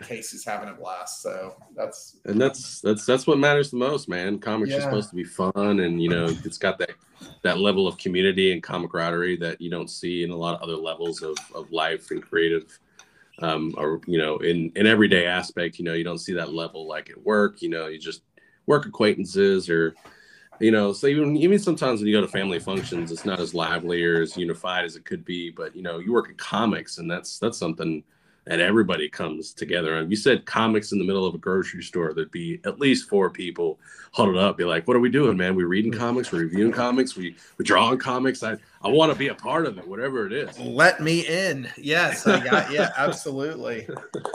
[0.00, 1.22] Casey's having a blast.
[1.22, 4.38] So that's and that's that's that's what matters the most, man.
[4.38, 4.78] Comics yeah.
[4.78, 6.92] are supposed to be fun, and you know, it's got that
[7.42, 10.76] that level of community and camaraderie that you don't see in a lot of other
[10.76, 12.78] levels of of life and creative.
[13.38, 16.86] Um, or you know, in in everyday aspect, you know, you don't see that level
[16.86, 17.62] like at work.
[17.62, 18.22] You know, you just
[18.66, 19.94] work acquaintances or
[20.60, 23.54] you know so even even sometimes when you go to family functions it's not as
[23.54, 26.98] lively or as unified as it could be but you know you work in comics
[26.98, 28.02] and that's that's something
[28.46, 29.96] and everybody comes together.
[29.96, 33.08] And you said comics in the middle of a grocery store, there'd be at least
[33.08, 33.78] four people
[34.12, 35.54] huddled up, be like, "What are we doing, man?
[35.54, 38.42] We're reading comics, We're reviewing comics, we we drawing comics.
[38.42, 41.68] I I want to be a part of it, whatever it is." Let me in.
[41.76, 42.72] Yes, I got.
[42.72, 43.88] yeah, absolutely.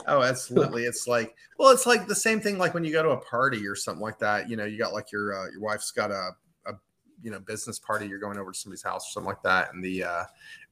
[0.07, 0.85] Oh, absolutely.
[0.85, 2.57] It's like, well, it's like the same thing.
[2.57, 4.49] Like when you go to a party or something like that.
[4.49, 6.29] You know, you got like your uh, your wife's got a
[6.65, 6.73] a
[7.21, 8.07] you know business party.
[8.07, 10.23] You're going over to somebody's house or something like that, and the uh,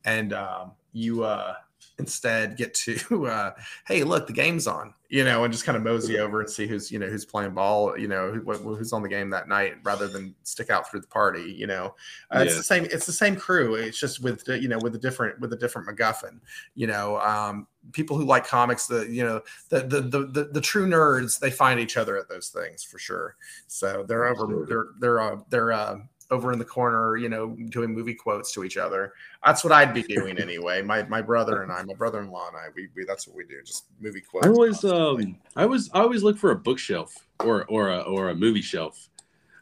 [0.06, 1.56] and um, you uh
[1.98, 3.52] instead get to uh,
[3.88, 6.68] hey look the game's on you know and just kind of mosey over and see
[6.68, 9.76] who's you know who's playing ball you know who, who's on the game that night
[9.84, 11.96] rather than stick out through the party you know?
[12.34, 12.42] Uh, yeah.
[12.42, 15.40] it's the same it's the same crew it's just with you know with a different
[15.40, 16.40] with a different macguffin
[16.76, 17.18] you know?
[17.20, 21.40] Um, people who like comics the you know the, the the the, the true nerds
[21.40, 23.36] they find each other at those things for sure.
[23.68, 25.98] So they're over they're they're uh, they're uh,
[26.32, 29.13] over in the corner, you know, doing movie quotes to each other.
[29.45, 30.82] That's what I'd be doing anyway.
[30.82, 33.61] My my brother and I, my brother-in-law and I, we, we that's what we do,
[33.63, 34.45] just movie quotes.
[34.45, 37.13] I always um I was I always look for a bookshelf
[37.43, 39.09] or or a or a movie shelf.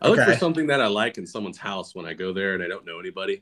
[0.01, 0.33] I look okay.
[0.33, 2.85] for something that I like in someone's house when I go there and I don't
[2.85, 3.41] know anybody.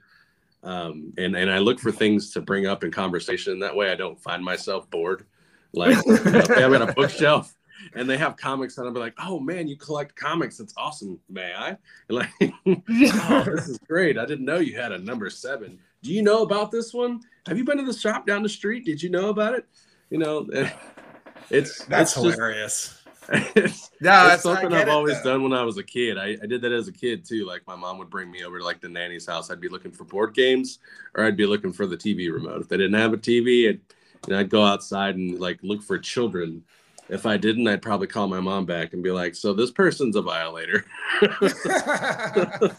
[0.63, 3.59] Um, and and I look for things to bring up in conversation.
[3.59, 5.25] That way, I don't find myself bored.
[5.73, 7.55] Like, know, I've got a bookshelf
[7.95, 10.57] and they have comics and I'll be like, oh man, you collect comics.
[10.57, 11.19] That's awesome.
[11.29, 11.69] May I?
[11.69, 11.77] And
[12.09, 12.29] like,
[12.65, 14.17] oh, this is great.
[14.17, 15.79] I didn't know you had a number seven.
[16.03, 17.21] Do you know about this one?
[17.47, 18.85] Have you been to the shop down the street?
[18.85, 19.65] Did you know about it?
[20.09, 20.47] You know,
[21.49, 22.87] it's that's it's hilarious.
[22.87, 23.01] Just,
[23.55, 25.33] it's, yeah, it's something I've always though.
[25.33, 26.17] done when I was a kid.
[26.17, 27.45] I, I did that as a kid too.
[27.45, 29.51] Like my mom would bring me over to like the nanny's house.
[29.51, 30.79] I'd be looking for board games
[31.15, 32.61] or I'd be looking for the TV remote.
[32.61, 33.79] If they didn't have a TV, I'd,
[34.27, 36.63] you know, I'd go outside and like look for children
[37.11, 40.15] if I didn't, I'd probably call my mom back and be like, "So this person's
[40.15, 40.85] a violator."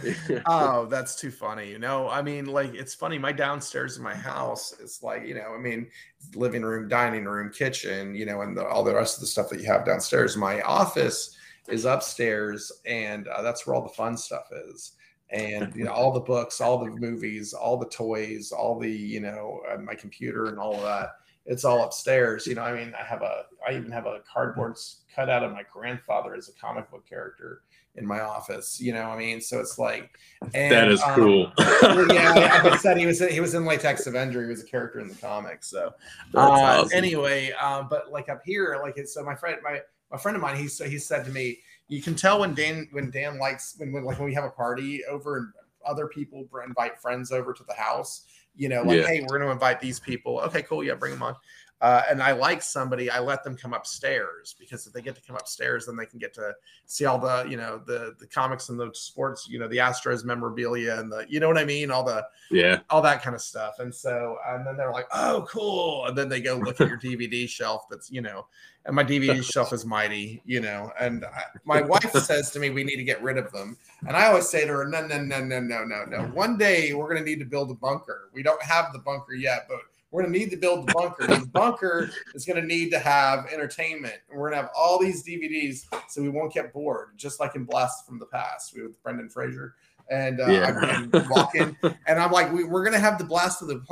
[0.46, 1.68] oh, that's too funny.
[1.68, 3.18] You know, I mean, like it's funny.
[3.18, 5.88] My downstairs in my house is like, you know, I mean,
[6.34, 9.50] living room, dining room, kitchen, you know, and the, all the rest of the stuff
[9.50, 10.36] that you have downstairs.
[10.36, 11.36] My office
[11.68, 14.92] is upstairs, and uh, that's where all the fun stuff is.
[15.30, 19.20] And you know, all the books, all the movies, all the toys, all the you
[19.20, 21.16] know, uh, my computer and all of that.
[21.46, 22.46] It's all upstairs.
[22.46, 24.76] You know, I mean, I have a, I even have a cardboard
[25.14, 27.62] cut out of my grandfather as a comic book character
[27.96, 28.80] in my office.
[28.80, 30.18] You know, I mean, so it's like
[30.54, 31.52] and, that is um, cool.
[31.58, 34.42] yeah, like I said, he was he was in Latex Avenger.
[34.42, 35.68] He was a character in the comics.
[35.68, 35.92] So
[36.34, 36.90] uh, awesome.
[36.96, 39.80] anyway, uh, but like up here, like it's so my friend my
[40.10, 43.10] my friend of mine he he said to me, you can tell when Dan when
[43.10, 45.48] Dan likes when, when like when we have a party over and
[45.84, 48.26] other people invite friends over to the house.
[48.54, 49.06] You know, like yeah.
[49.06, 50.40] hey, we're going to invite these people.
[50.40, 50.84] Okay, cool.
[50.84, 51.34] Yeah, bring them on
[51.82, 55.20] uh, and I like somebody, I let them come upstairs because if they get to
[55.20, 56.54] come upstairs, then they can get to
[56.86, 60.24] see all the, you know, the the comics and the sports, you know, the Astros
[60.24, 63.42] memorabilia and the, you know what I mean, all the, yeah, all that kind of
[63.42, 63.80] stuff.
[63.80, 66.98] And so, and then they're like, oh, cool, and then they go look at your
[67.00, 67.86] DVD shelf.
[67.90, 68.46] That's, you know,
[68.86, 70.92] and my DVD shelf is mighty, you know.
[71.00, 73.76] And I, my wife says to me, we need to get rid of them,
[74.06, 76.22] and I always say to her, no, no, no, no, no, no, no.
[76.28, 78.30] One day we're going to need to build a bunker.
[78.32, 79.80] We don't have the bunker yet, but
[80.12, 81.26] we're going to need to build the bunker.
[81.26, 84.14] the bunker is going to need to have entertainment.
[84.30, 87.56] And we're going to have all these DVDs so we won't get bored, just like
[87.56, 89.74] in Blast from the Past we with Brendan Fraser.
[90.10, 91.08] And uh, yeah.
[91.14, 93.82] I walk in, and I'm like, we, are going to have the Blast of the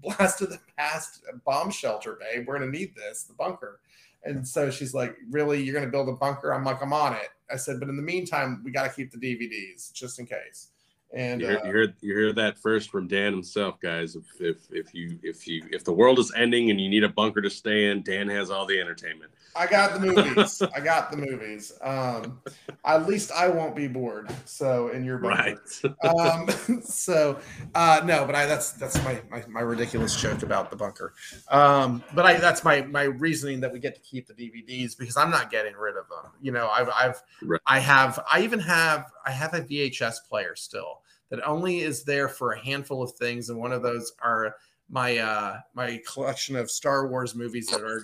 [0.00, 2.46] Blast of the Past bomb shelter, babe.
[2.46, 3.80] We're going to need this, the bunker.
[4.22, 5.62] And so she's like, Really?
[5.62, 6.52] You're going to build a bunker?
[6.54, 7.30] I'm like, I'm on it.
[7.50, 10.68] I said, But in the meantime, we got to keep the DVDs just in case.
[11.16, 14.16] And you hear, uh, you heard you heard that first from Dan himself, guys.
[14.16, 17.08] If, if if you if you if the world is ending and you need a
[17.08, 19.32] bunker to stay in, Dan has all the entertainment.
[19.56, 20.60] I got the movies.
[20.76, 21.72] I got the movies.
[21.80, 22.42] Um,
[22.84, 24.30] at least I won't be bored.
[24.44, 25.58] So in your bunker.
[26.04, 26.04] right.
[26.20, 27.38] um, so
[27.74, 31.14] uh, no, but I that's that's my, my, my ridiculous joke about the bunker.
[31.50, 35.16] Um, but I that's my my reasoning that we get to keep the DVDs because
[35.16, 36.32] I'm not getting rid of them.
[36.42, 37.60] You know, I've I've right.
[37.66, 41.00] I have I even have I have a VHS player still
[41.30, 44.54] that only is there for a handful of things, and one of those are
[44.88, 48.02] my uh my collection of Star Wars movies that are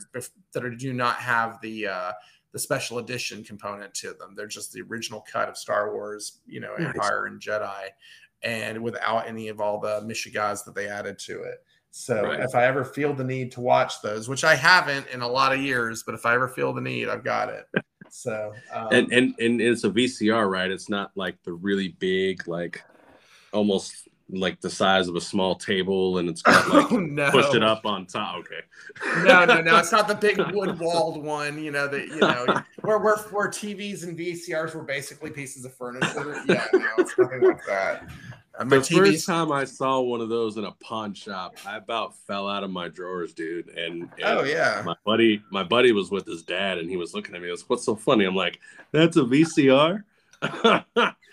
[0.52, 2.12] that are, do not have the uh
[2.52, 4.34] the special edition component to them.
[4.36, 6.94] They're just the original cut of Star Wars, you know, nice.
[6.94, 7.88] Empire and Jedi,
[8.42, 11.64] and without any of all the Mishigas that they added to it.
[11.94, 12.40] So right.
[12.40, 15.52] if I ever feel the need to watch those, which I haven't in a lot
[15.52, 17.66] of years, but if I ever feel the need, I've got it.
[18.14, 20.70] So um, and and and it's a VCR, right?
[20.70, 22.84] It's not like the really big, like
[23.52, 27.30] almost like the size of a small table and it's got like oh, no.
[27.30, 28.36] pushed it up on top.
[28.36, 29.24] Okay.
[29.24, 29.78] no, no, no.
[29.78, 32.46] It's not the big wood walled one, you know, that you know
[32.80, 36.42] where where where TVs and VCRs were basically pieces of furniture.
[36.48, 38.08] Yeah, no, it's nothing like that.
[38.58, 38.96] Uh, the TVs...
[38.96, 42.64] first time I saw one of those in a pawn shop, I about fell out
[42.64, 43.68] of my drawers, dude.
[43.68, 47.14] And, and, oh yeah, my buddy, my buddy was with his dad, and he was
[47.14, 47.48] looking at me.
[47.48, 48.58] He goes, "What's so funny?" I'm like,
[48.92, 50.02] "That's a VCR."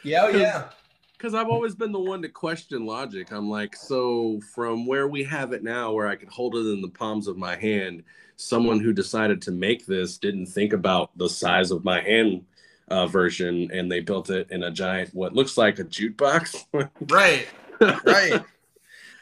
[0.03, 0.69] yeah, oh, yeah
[1.19, 3.33] because I've always been the one to question logic.
[3.33, 6.81] I'm like, so from where we have it now, where I could hold it in
[6.81, 8.03] the palms of my hand,
[8.37, 12.45] someone who decided to make this didn't think about the size of my hand
[12.87, 16.65] uh, version, and they built it in a giant, what looks like a jukebox.
[17.11, 17.47] right,
[18.05, 18.41] right.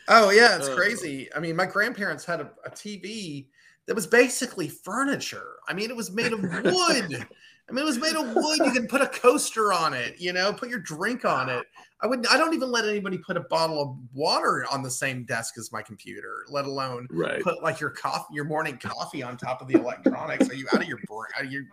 [0.08, 1.34] Oh yeah, it's uh, crazy.
[1.36, 3.48] I mean, my grandparents had a, a TV
[3.88, 5.56] that was basically furniture.
[5.68, 7.28] I mean, it was made of wood.
[7.70, 8.60] I mean, it was made of wood.
[8.66, 11.66] You can put a coaster on it, you know, put your drink on it.
[12.00, 15.26] I would I don't even let anybody put a bottle of water on the same
[15.26, 17.42] desk as my computer, let alone right.
[17.42, 20.50] put like your coffee, your morning coffee on top of the electronics.
[20.50, 21.28] Are you out of your brain?
[21.38, 21.66] Are you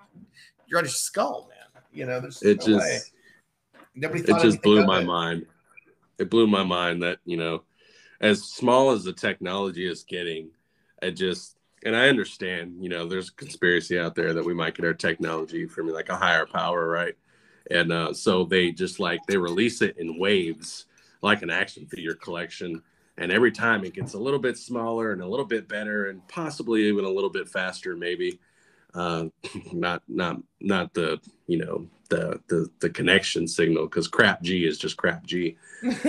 [0.66, 1.82] you're out of your skull, man?
[1.92, 2.98] You know, there's it no just way.
[3.94, 5.04] Nobody it just blew my it.
[5.04, 5.46] mind.
[6.18, 7.62] It blew my mind that you know,
[8.20, 10.50] as small as the technology is getting,
[11.02, 14.74] it just and I understand, you know, there's a conspiracy out there that we might
[14.74, 17.14] get our technology from like a higher power, right?
[17.70, 20.86] And uh, so they just like they release it in waves,
[21.22, 22.82] like an action figure collection.
[23.18, 26.26] And every time it gets a little bit smaller and a little bit better, and
[26.28, 28.38] possibly even a little bit faster, maybe.
[28.94, 29.26] Uh,
[29.72, 34.78] not not not the you know the the the connection signal because crap G is
[34.78, 35.56] just crap G.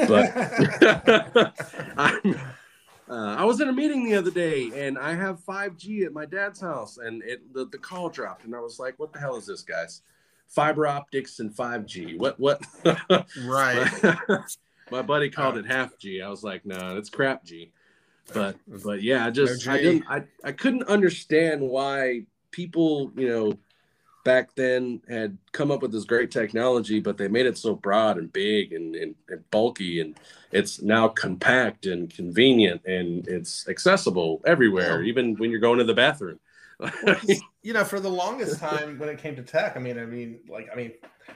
[0.08, 0.34] But
[1.98, 2.36] I'm
[3.10, 6.26] uh, I was in a meeting the other day, and I have 5G at my
[6.26, 9.36] dad's house, and it the, the call dropped, and I was like, "What the hell
[9.36, 10.01] is this, guys?
[10.47, 12.18] Fiber optics and 5G?
[12.18, 12.39] What?
[12.39, 12.62] What?"
[13.45, 13.89] right.
[14.91, 16.22] my buddy called it half G.
[16.22, 17.72] I was like, "No, nah, it's crap G."
[18.34, 23.28] But but yeah, I just no I didn't I I couldn't understand why people you
[23.28, 23.53] know
[24.26, 28.18] back then had come up with this great technology, but they made it so broad
[28.18, 30.20] and big and, and, and, bulky, and
[30.52, 35.08] it's now compact and convenient and it's accessible everywhere, yeah.
[35.08, 36.40] even when you're going to the bathroom.
[37.64, 40.40] you know, for the longest time when it came to tech, I mean, I mean,
[40.50, 40.92] like, I mean,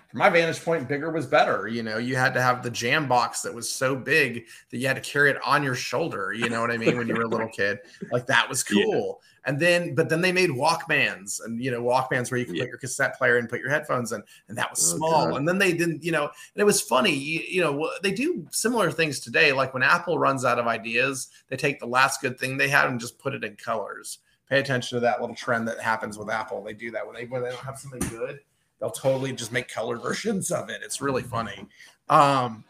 [0.09, 1.67] from my vantage point, bigger was better.
[1.67, 4.87] You know, you had to have the jam box that was so big that you
[4.87, 6.33] had to carry it on your shoulder.
[6.33, 6.97] You know what I mean?
[6.97, 7.79] When you were a little kid,
[8.11, 9.21] like that was cool.
[9.21, 9.51] Yeah.
[9.51, 12.63] And then, but then they made Walkmans and, you know, Walkmans where you could yeah.
[12.63, 15.27] put your cassette player and put your headphones in, and that was oh, small.
[15.27, 15.37] God.
[15.37, 17.13] And then they didn't, you know, and it was funny.
[17.13, 19.51] You, you know, they do similar things today.
[19.53, 22.89] Like when Apple runs out of ideas, they take the last good thing they had
[22.89, 24.19] and just put it in colors
[24.49, 26.63] pay attention to that little trend that happens with Apple.
[26.63, 28.39] They do that when they when they don't have something good,
[28.79, 30.81] they'll totally just make color versions of it.
[30.83, 31.67] It's really funny.
[32.09, 32.63] Um,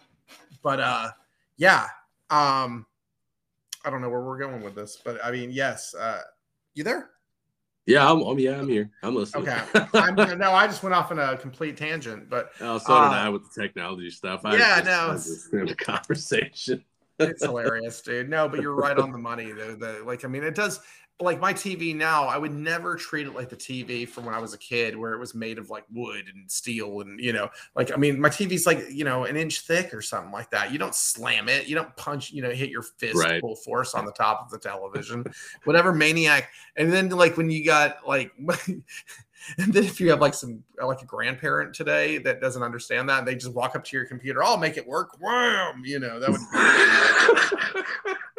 [0.62, 1.12] but uh,
[1.57, 1.88] yeah,
[2.30, 2.86] um,
[3.86, 6.22] I don't know where we're going with this, but I mean, yes, uh,
[6.74, 7.12] you there?
[7.86, 8.91] Yeah, I'm, I'm, yeah, I'm here.
[9.01, 9.49] I'm listening.
[9.49, 9.88] Okay.
[9.93, 13.30] I'm, no, I just went off on a complete tangent, but oh, so did I
[13.30, 14.41] with the technology stuff.
[14.43, 16.84] I yeah, just, no, it's a conversation.
[17.18, 18.30] it's hilarious, dude.
[18.30, 19.51] No, but you're right on the money.
[19.51, 20.82] The, the like, I mean, it does
[21.22, 24.40] like my TV now, I would never treat it like the TV from when I
[24.40, 27.50] was a kid, where it was made of like wood and steel, and you know,
[27.76, 30.72] like I mean, my TV's like you know an inch thick or something like that.
[30.72, 33.42] You don't slam it, you don't punch, you know, hit your fist right.
[33.42, 35.26] full force on the top of the television,
[35.66, 36.52] whatever maniac.
[36.78, 38.84] And then like when you got like, and
[39.58, 43.36] then if you have like some like a grandparent today that doesn't understand that, they
[43.36, 48.16] just walk up to your computer, I'll make it work, wham, you know, that would.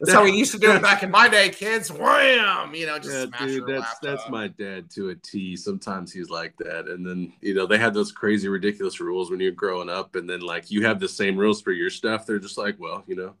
[0.00, 1.90] That's how we used to do it back in my day, kids.
[1.90, 2.74] Wham!
[2.74, 4.02] You know, just yeah, smash dude, that's laptop.
[4.02, 5.56] that's my dad to a T.
[5.56, 9.40] Sometimes he's like that, and then you know they had those crazy, ridiculous rules when
[9.40, 12.26] you're growing up, and then like you have the same rules for your stuff.
[12.26, 13.34] They're just like, well, you know.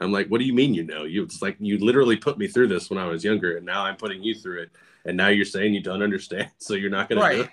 [0.00, 1.02] I'm like, what do you mean you know?
[1.02, 3.84] You it's like you literally put me through this when I was younger, and now
[3.84, 4.70] I'm putting you through it,
[5.04, 7.50] and now you're saying you don't understand, so you're not gonna right.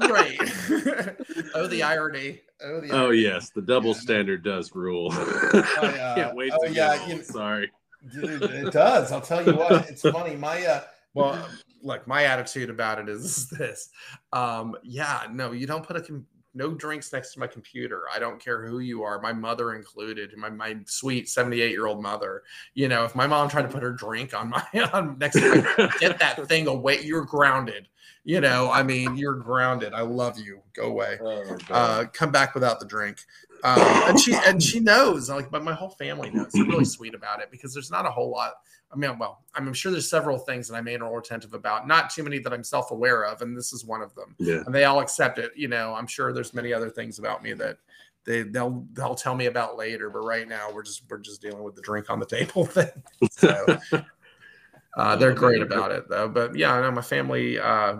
[0.00, 0.38] Right.
[1.54, 2.40] oh, the irony.
[2.62, 4.00] Oh, the oh yes, the double yeah.
[4.00, 5.10] standard does rule.
[5.12, 6.14] I, yeah.
[6.14, 6.52] Can't wait.
[6.54, 7.06] Oh, yeah.
[7.06, 7.70] You, Sorry.
[8.12, 9.12] It does.
[9.12, 9.88] I'll tell you what.
[9.90, 10.36] It's funny.
[10.36, 10.82] My uh,
[11.14, 11.48] well,
[11.82, 13.90] look, my attitude about it is this.
[14.32, 16.26] Um, yeah, no, you don't put a com-
[16.56, 18.04] no drinks next to my computer.
[18.12, 22.02] I don't care who you are, my mother included, my my sweet 78 year old
[22.02, 22.42] mother.
[22.74, 25.62] You know, if my mom tried to put her drink on my on next to
[25.78, 27.88] my get that thing away, you're grounded.
[28.24, 29.92] You know, I mean, you're grounded.
[29.92, 30.60] I love you.
[30.74, 31.18] Go away.
[31.20, 33.18] Oh, uh, come back without the drink.
[33.62, 36.52] Um, and she and she knows, like, but my whole family knows.
[36.54, 38.54] I'm really sweet about it because there's not a whole lot.
[38.92, 41.88] I mean, well, I'm sure there's several things that I'm more attentive about.
[41.88, 44.34] Not too many that I'm self-aware of, and this is one of them.
[44.38, 44.62] Yeah.
[44.64, 45.52] And they all accept it.
[45.56, 47.78] You know, I'm sure there's many other things about me that
[48.24, 50.08] they they'll they'll tell me about later.
[50.08, 52.90] But right now, we're just we're just dealing with the drink on the table thing.
[53.30, 53.78] So
[54.96, 56.28] uh, they're great about it, though.
[56.28, 57.58] But yeah, I know my family.
[57.58, 57.96] Uh,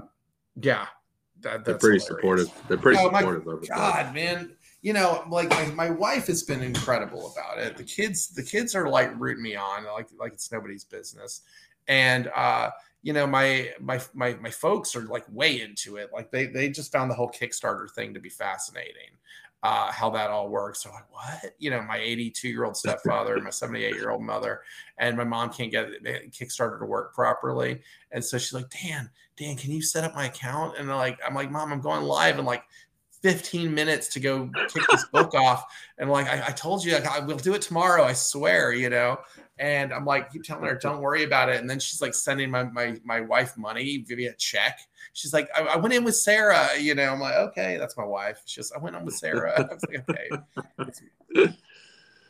[0.61, 0.87] yeah,
[1.41, 2.07] that, they're pretty hilarious.
[2.07, 2.51] supportive.
[2.69, 3.69] They're pretty oh, supportive of it.
[3.69, 4.56] God, man
[4.87, 7.77] you know, like my, my wife has been incredible about it.
[7.77, 11.41] The kids, the kids are like rooting me on, like like it's nobody's business.
[11.89, 12.71] And uh,
[13.03, 16.11] you know, my my my my folks are like way into it.
[16.13, 19.11] Like they they just found the whole Kickstarter thing to be fascinating.
[19.65, 20.85] Uh, how that all works.
[20.85, 21.57] So like, what?
[21.59, 24.61] You know, my 82 year old stepfather, my 78 year old mother,
[24.99, 25.89] and my mom can't get
[26.31, 27.81] Kickstarter to work properly.
[28.13, 30.79] And so she's like, Dan, Dan, can you set up my account?
[30.79, 32.63] And like, I'm like, Mom, I'm going live in like
[33.27, 35.65] 15 minutes to go kick this book off.
[35.99, 38.05] And like, I, I told you, like, I will do it tomorrow.
[38.05, 39.19] I swear, you know?
[39.59, 41.61] And I'm like, keep telling her, don't worry about it.
[41.61, 44.79] And then she's like sending my, my, my wife money via check.
[45.13, 48.05] She's like, I, I, went in with Sarah, you know, I'm like, okay, that's my
[48.05, 48.43] wife.
[48.45, 49.55] She's just I went in with Sarah.
[49.59, 51.53] I was like, okay.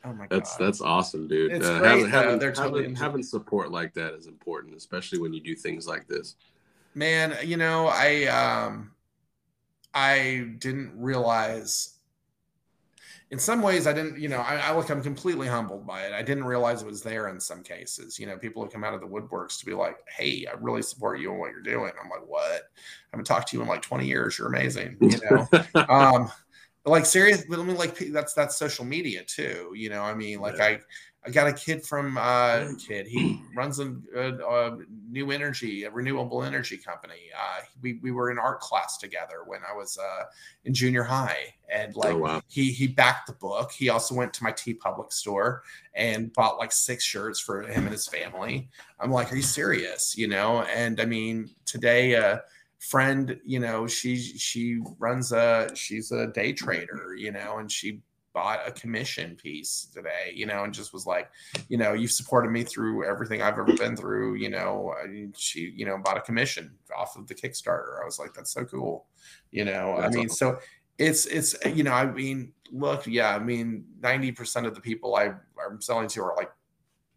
[0.03, 0.67] Oh my that's God.
[0.67, 1.53] that's awesome, dude.
[1.53, 5.19] It's uh, great, having, having, They're totally having, having support like that is important, especially
[5.19, 6.37] when you do things like this.
[6.95, 8.93] Man, you know, I um
[9.97, 11.95] I didn't realize.
[13.31, 14.21] In some ways, I didn't.
[14.21, 14.91] You know, I, I look.
[14.91, 16.13] I'm completely humbled by it.
[16.13, 18.19] I didn't realize it was there in some cases.
[18.19, 20.83] You know, people have come out of the woodworks to be like, "Hey, I really
[20.83, 22.53] support you and what you're doing." I'm like, "What?
[22.53, 24.39] I haven't talked to you in like 20 years.
[24.39, 25.19] You're amazing." You
[25.75, 25.87] know.
[25.89, 26.31] um,
[26.85, 30.39] like serious but I mean like that's that's social media too you know I mean
[30.39, 30.65] like yeah.
[30.65, 30.81] I
[31.27, 33.09] I got a kid from uh, kid.
[33.09, 34.79] He runs a, a, a,
[35.11, 37.31] new energy, a renewable energy company.
[37.37, 40.25] Uh, we we were in art class together when I was uh,
[40.65, 42.43] in junior high, and oh, like oh, wow.
[42.47, 43.73] he he backed the book.
[43.73, 45.63] He also went to my TeePublic store
[45.95, 48.69] and bought like six shirts for him and his family.
[49.01, 50.17] I'm like, are you serious?
[50.17, 50.63] You know?
[50.63, 52.43] And I mean, today, a
[52.79, 58.01] friend, you know, she she runs a she's a day trader, you know, and she
[58.37, 61.31] bought a commission piece today, you know, and just was like,
[61.71, 64.95] you know, you've supported me through everything I've ever been through, you know.
[65.35, 68.03] She, you know, bought a commission off of the Kickstarter.
[68.03, 69.07] I was like, that's so cool,
[69.53, 69.97] you know.
[69.99, 70.57] That's I mean, awesome.
[70.57, 70.59] so
[70.99, 75.17] it's it's you know, I mean, look, yeah, I mean, ninety percent of the people
[75.17, 75.33] I
[75.67, 76.51] I'm selling to are like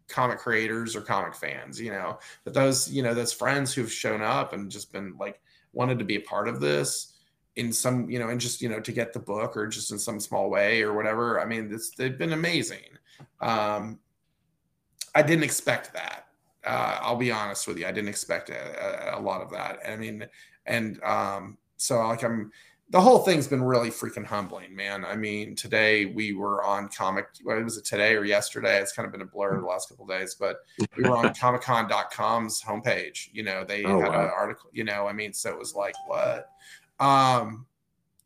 [0.08, 2.18] comic creators or comic fans, you know.
[2.44, 5.38] But those, you know, those friends who've shown up and just been like
[5.74, 7.09] wanted to be a part of this
[7.56, 9.98] in some, you know, and just, you know, to get the book or just in
[9.98, 11.40] some small way or whatever.
[11.40, 12.84] I mean, it's they've been amazing.
[13.40, 13.98] Um
[15.14, 16.26] I didn't expect that.
[16.64, 17.86] Uh, I'll be honest with you.
[17.86, 19.78] I didn't expect a, a, a lot of that.
[19.88, 20.26] I mean,
[20.66, 22.52] and um, so like I'm
[22.90, 25.04] the whole thing's been really freaking humbling, man.
[25.04, 27.26] I mean, today we were on comic.
[27.44, 28.80] What was it today or yesterday?
[28.80, 30.56] It's kind of been a blur the last couple days, but
[30.96, 33.28] we were on ComicCon.com's homepage.
[33.32, 34.24] You know, they oh, had wow.
[34.24, 34.70] an article.
[34.72, 36.50] You know, I mean, so it was like what?
[37.00, 37.66] Um,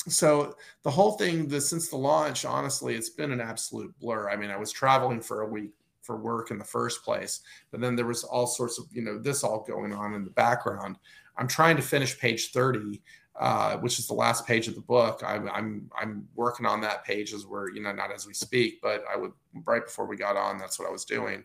[0.07, 4.29] so the whole thing, the, since the launch, honestly, it's been an absolute blur.
[4.29, 5.71] I mean, I was traveling for a week
[6.03, 9.19] for work in the first place, but then there was all sorts of you know
[9.19, 10.99] this all going on in the background.
[11.39, 13.01] I'm trying to finish page 30
[13.37, 15.23] uh, which is the last page of the book.
[15.27, 18.81] I'm, I'm I'm working on that page as we're you know not as we speak,
[18.81, 19.33] but I would
[19.65, 21.43] right before we got on, that's what I was doing.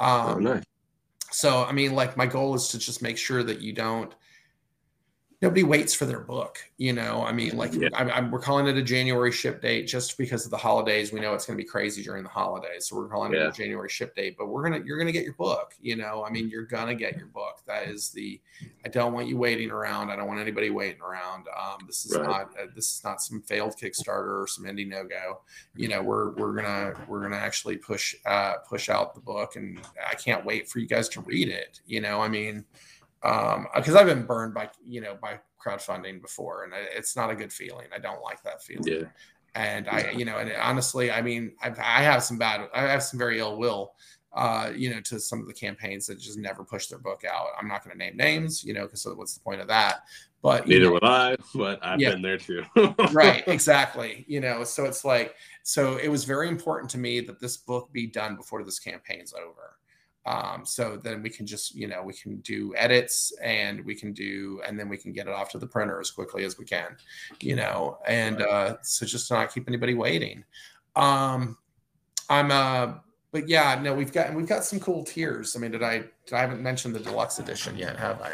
[0.00, 0.64] Oh, um, oh, nice.
[1.30, 4.12] So I mean, like my goal is to just make sure that you don't
[5.40, 6.58] nobody waits for their book.
[6.78, 7.88] You know, I mean, like yeah.
[7.94, 11.12] I'm, I'm, we're calling it a January ship date just because of the holidays.
[11.12, 13.44] We know it's going to be crazy during the holidays, so we're calling yeah.
[13.44, 14.36] it a January ship date.
[14.36, 15.74] But we're gonna you're gonna get your book.
[15.80, 17.60] You know, I mean, you're gonna get your book.
[17.66, 18.40] That is the.
[18.84, 20.10] I don't want you waiting around.
[20.10, 21.46] I don't want anybody waiting around.
[21.56, 22.26] Um, this is right.
[22.26, 25.40] not uh, this is not some failed Kickstarter or some indie no go.
[25.76, 29.80] You know, we're we're gonna we're gonna actually push uh, push out the book, and
[30.08, 31.80] I can't wait for you guys to read it.
[31.86, 32.64] You know, I mean
[33.22, 37.34] um because i've been burned by you know by crowdfunding before and it's not a
[37.34, 37.86] good feeling.
[37.94, 38.84] I don't like that feeling.
[38.86, 39.08] Yeah.
[39.54, 43.02] And i you know and honestly i mean I've, i have some bad i have
[43.02, 43.94] some very ill will
[44.34, 47.48] uh you know to some of the campaigns that just never push their book out.
[47.58, 50.02] I'm not going to name names you know because what's the point of that?
[50.42, 52.62] But neither know, would i but i've yeah, been there too.
[53.10, 57.40] Right exactly you know so it's like so it was very important to me that
[57.40, 59.77] this book be done before this campaign's over
[60.28, 64.12] um, so then we can just, you know, we can do edits and we can
[64.12, 66.66] do, and then we can get it off to the printer as quickly as we
[66.66, 66.96] can,
[67.40, 70.44] you know, and uh, so just to not keep anybody waiting.
[70.96, 71.56] Um,
[72.28, 72.94] I'm, uh,
[73.32, 75.56] but yeah, no, we've got, we've got some cool tiers.
[75.56, 78.32] I mean, did I, did I haven't mentioned the deluxe edition yet, have I?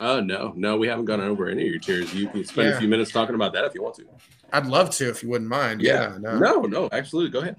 [0.00, 2.14] Oh, no, no, we haven't gone over any of your tiers.
[2.14, 2.76] You can spend yeah.
[2.76, 4.06] a few minutes talking about that if you want to.
[4.52, 5.82] I'd love to, if you wouldn't mind.
[5.82, 6.38] Yeah, yeah no.
[6.38, 7.32] no, no, absolutely.
[7.32, 7.56] Go ahead.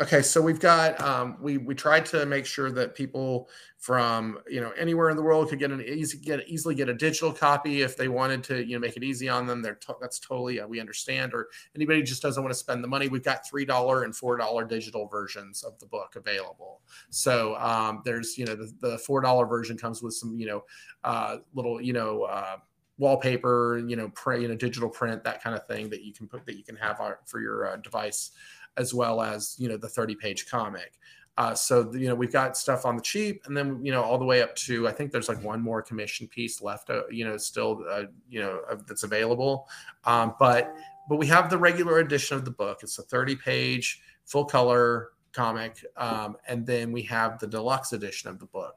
[0.00, 4.58] Okay, so we've got um, we we tried to make sure that people from you
[4.58, 7.82] know anywhere in the world could get an easy get easily get a digital copy
[7.82, 9.60] if they wanted to you know make it easy on them.
[9.60, 11.34] They're that's totally uh, we understand.
[11.34, 14.38] Or anybody just doesn't want to spend the money, we've got three dollar and four
[14.38, 16.80] dollar digital versions of the book available.
[17.10, 20.64] So um, there's you know the, the four dollar version comes with some you know
[21.04, 22.22] uh, little you know.
[22.22, 22.56] Uh,
[22.98, 26.28] wallpaper you know print you know digital print that kind of thing that you can
[26.28, 28.32] put that you can have for your uh, device
[28.76, 30.98] as well as you know the 30 page comic.
[31.38, 34.18] Uh, so you know we've got stuff on the cheap and then you know all
[34.18, 37.24] the way up to i think there's like one more commission piece left uh, you
[37.24, 39.66] know still uh, you know that's available.
[40.04, 40.74] Um, but
[41.08, 42.80] but we have the regular edition of the book.
[42.82, 48.30] It's a 30 page full color comic um, and then we have the deluxe edition
[48.30, 48.76] of the book.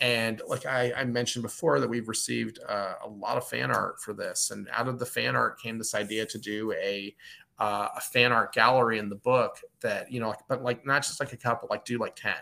[0.00, 4.00] And like I, I, mentioned before, that we've received uh, a lot of fan art
[4.00, 7.16] for this, and out of the fan art came this idea to do a
[7.58, 11.02] uh, a fan art gallery in the book that you know, like, but like not
[11.02, 12.34] just like a couple, like do like ten.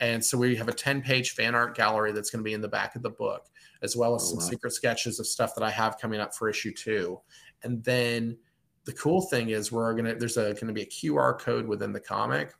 [0.00, 2.62] And so we have a 10 page fan art gallery that's going to be in
[2.62, 3.46] the back of the book,
[3.82, 4.44] as well as oh, some wow.
[4.44, 7.20] secret sketches of stuff that I have coming up for issue two.
[7.62, 8.38] And then
[8.86, 11.66] the cool thing is we're going to, there's a going to be a QR code
[11.66, 12.54] within the comic.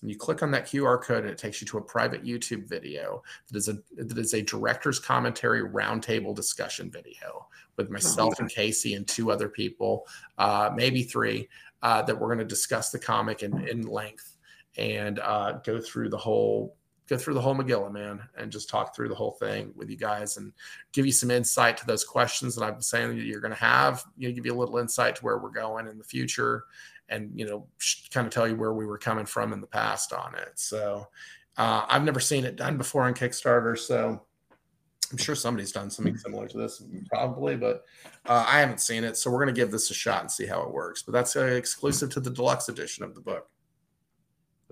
[0.00, 2.68] And you click on that QR code and it takes you to a private YouTube
[2.68, 8.42] video that is a that is a director's commentary roundtable discussion video with myself oh,
[8.42, 10.06] and Casey and two other people,
[10.38, 11.48] uh, maybe three,
[11.82, 14.36] uh, that we're going to discuss the comic in, in length
[14.76, 16.76] and uh, go through the whole
[17.08, 19.96] go through the whole Megillah, man, and just talk through the whole thing with you
[19.96, 20.52] guys and
[20.92, 23.60] give you some insight to those questions that I've been saying that you're going to
[23.60, 24.04] have.
[24.16, 26.64] You know, give you a little insight to where we're going in the future,
[27.08, 27.66] and you know,
[28.12, 30.52] kind of tell you where we were coming from in the past on it.
[30.56, 31.06] So,
[31.56, 34.22] uh, I've never seen it done before on Kickstarter, so
[35.12, 36.20] I'm sure somebody's done something hmm.
[36.20, 37.84] similar to this, probably, but
[38.26, 39.16] uh, I haven't seen it.
[39.16, 41.02] So we're going to give this a shot and see how it works.
[41.02, 43.48] But that's uh, exclusive to the deluxe edition of the book.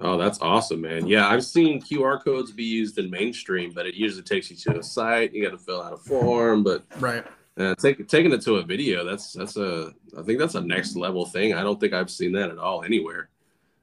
[0.00, 1.06] Oh, that's awesome, man.
[1.06, 4.80] Yeah, I've seen QR codes be used in mainstream, but it usually takes you to
[4.80, 5.32] a site.
[5.32, 7.24] You got to fill out a form, but right.
[7.56, 10.96] Uh, take, taking it to a video, that's that's a I think that's a next
[10.96, 11.54] level thing.
[11.54, 13.28] I don't think I've seen that at all anywhere.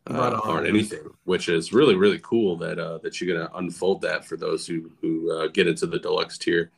[0.07, 4.25] uh, on anything, which is really really cool that uh, that you're gonna unfold that
[4.25, 6.71] for those who who uh, get into the deluxe tier.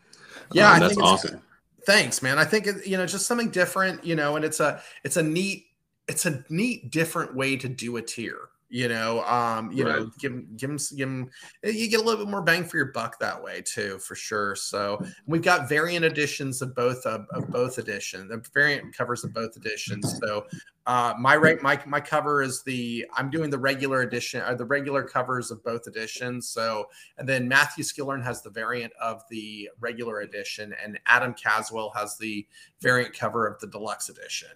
[0.51, 1.41] Yeah, um, that's awesome.
[1.85, 2.37] Thanks, man.
[2.37, 5.23] I think it, you know just something different, you know, and it's a it's a
[5.23, 5.65] neat
[6.07, 9.99] it's a neat different way to do a tier you know um you right.
[9.99, 11.29] know give give them give them
[11.63, 14.55] you get a little bit more bang for your buck that way too for sure.
[14.55, 19.33] So we've got variant editions of both of, of both editions the variant covers of
[19.33, 20.19] both editions.
[20.19, 20.45] So
[20.85, 24.55] uh my right my my cover is the i'm doing the regular edition or uh,
[24.55, 26.49] the regular covers of both editions.
[26.49, 26.85] So
[27.17, 32.17] and then matthew skillern has the variant of the regular edition and adam caswell has
[32.17, 32.45] the
[32.83, 34.49] variant cover of the deluxe edition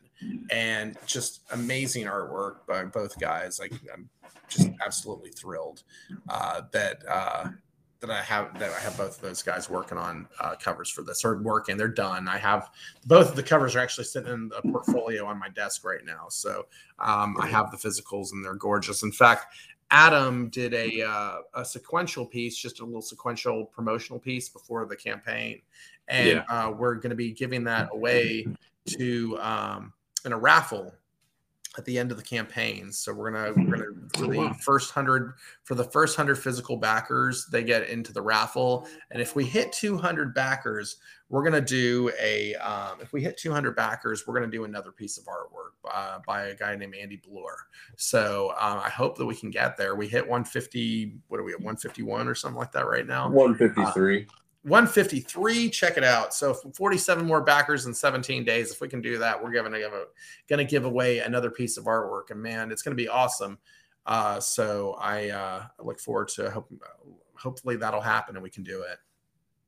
[0.52, 3.60] and just amazing artwork by both guys.
[3.60, 4.10] Like I'm
[4.50, 5.84] just absolutely thrilled
[6.30, 7.50] uh, that uh,
[8.02, 11.02] that I have that I have both of those guys working on uh, covers for
[11.02, 11.78] this or working.
[11.78, 12.28] They're done.
[12.28, 12.70] I have
[13.06, 16.28] both of the covers are actually sitting in the portfolio on my desk right now.
[16.30, 16.68] So
[17.00, 19.04] um, I have the physicals and they're gorgeous.
[19.04, 19.56] In fact,
[19.90, 24.96] Adam did a uh, a sequential piece, just a little sequential promotional piece before the
[24.96, 25.62] campaign,
[26.08, 26.44] and yeah.
[26.50, 28.48] uh, we're going to be giving that away
[28.88, 29.94] to um,
[30.26, 30.94] in a raffle
[31.78, 32.92] at the end of the campaign.
[32.92, 35.34] So we're gonna we're gonna for oh, the first hundred
[35.64, 38.88] for the first hundred physical backers, they get into the raffle.
[39.12, 40.98] And if we hit 200 backers,
[41.30, 45.18] we're gonna do a um, if we hit 200 backers, we're gonna do another piece
[45.18, 47.68] of artwork uh, by a guy named Andy Bloor.
[47.96, 49.96] So um, I hope that we can get there.
[49.96, 51.18] We hit 150.
[51.28, 53.30] What are we at 151 or something like that right now?
[53.30, 54.22] 153.
[54.22, 54.34] Uh,
[54.68, 55.70] 153.
[55.70, 56.34] Check it out.
[56.34, 58.72] So 47 more backers in 17 days.
[58.72, 59.80] If we can do that, we're giving a,
[60.50, 63.58] going to give away another piece of artwork, and man, it's going to be awesome.
[64.06, 66.72] Uh, so I uh, look forward to hope,
[67.36, 68.98] hopefully that'll happen and we can do it.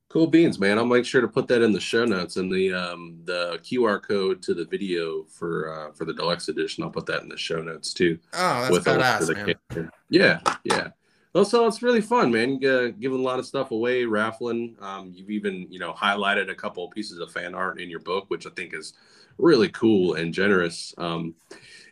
[0.08, 0.76] Cool beans, man.
[0.76, 4.02] I'll make sure to put that in the show notes and the um, the QR
[4.02, 6.82] code to the video for uh, for the deluxe edition.
[6.82, 8.18] I'll put that in the show notes too.
[8.32, 9.88] Oh, that's badass, man.
[10.08, 10.88] Yeah, yeah.
[11.32, 12.64] Also, it's really fun, man.
[12.64, 14.76] Uh, giving a lot of stuff away, raffling.
[14.80, 18.00] Um, you've even, you know, highlighted a couple of pieces of fan art in your
[18.00, 18.94] book, which I think is
[19.38, 20.92] really cool and generous.
[20.98, 21.34] Um,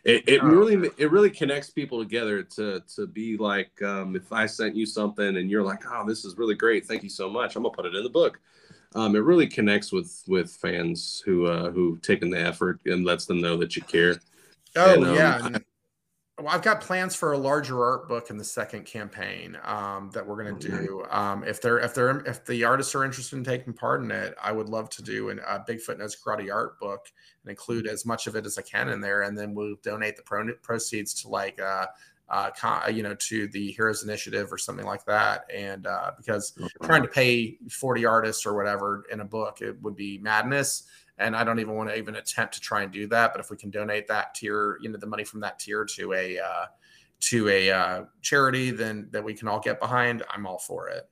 [0.03, 0.47] it, it oh.
[0.47, 4.85] really, it really connects people together to to be like, um, if I sent you
[4.85, 7.55] something and you're like, oh, this is really great, thank you so much.
[7.55, 8.39] I'm gonna put it in the book.
[8.95, 13.25] Um, it really connects with with fans who uh, who've taken the effort and lets
[13.25, 14.15] them know that you care.
[14.75, 15.57] Oh and, um, yeah,
[16.41, 20.25] well, I've got plans for a larger art book in the second campaign um, that
[20.25, 21.03] we're going to do.
[21.09, 24.35] Um, if they're if they're if the artists are interested in taking part in it,
[24.41, 27.11] I would love to do an, a Bigfoot Knows Karate art book
[27.43, 30.15] and include as much of it as I can in there, and then we'll donate
[30.15, 31.87] the pro- proceeds to like uh,
[32.29, 35.45] uh, con- you know to the Heroes Initiative or something like that.
[35.53, 39.95] And uh, because trying to pay forty artists or whatever in a book, it would
[39.95, 40.83] be madness
[41.19, 43.33] and I don't even want to even attempt to try and do that.
[43.33, 46.13] But if we can donate that tier, you know, the money from that tier to
[46.13, 46.65] a uh,
[47.21, 51.09] to a uh, charity, then that we can all get behind, I'm all for it.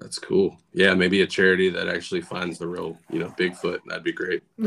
[0.00, 0.58] That's cool.
[0.72, 3.80] Yeah, maybe a charity that actually finds the real, you know, Bigfoot.
[3.86, 4.42] That'd be great.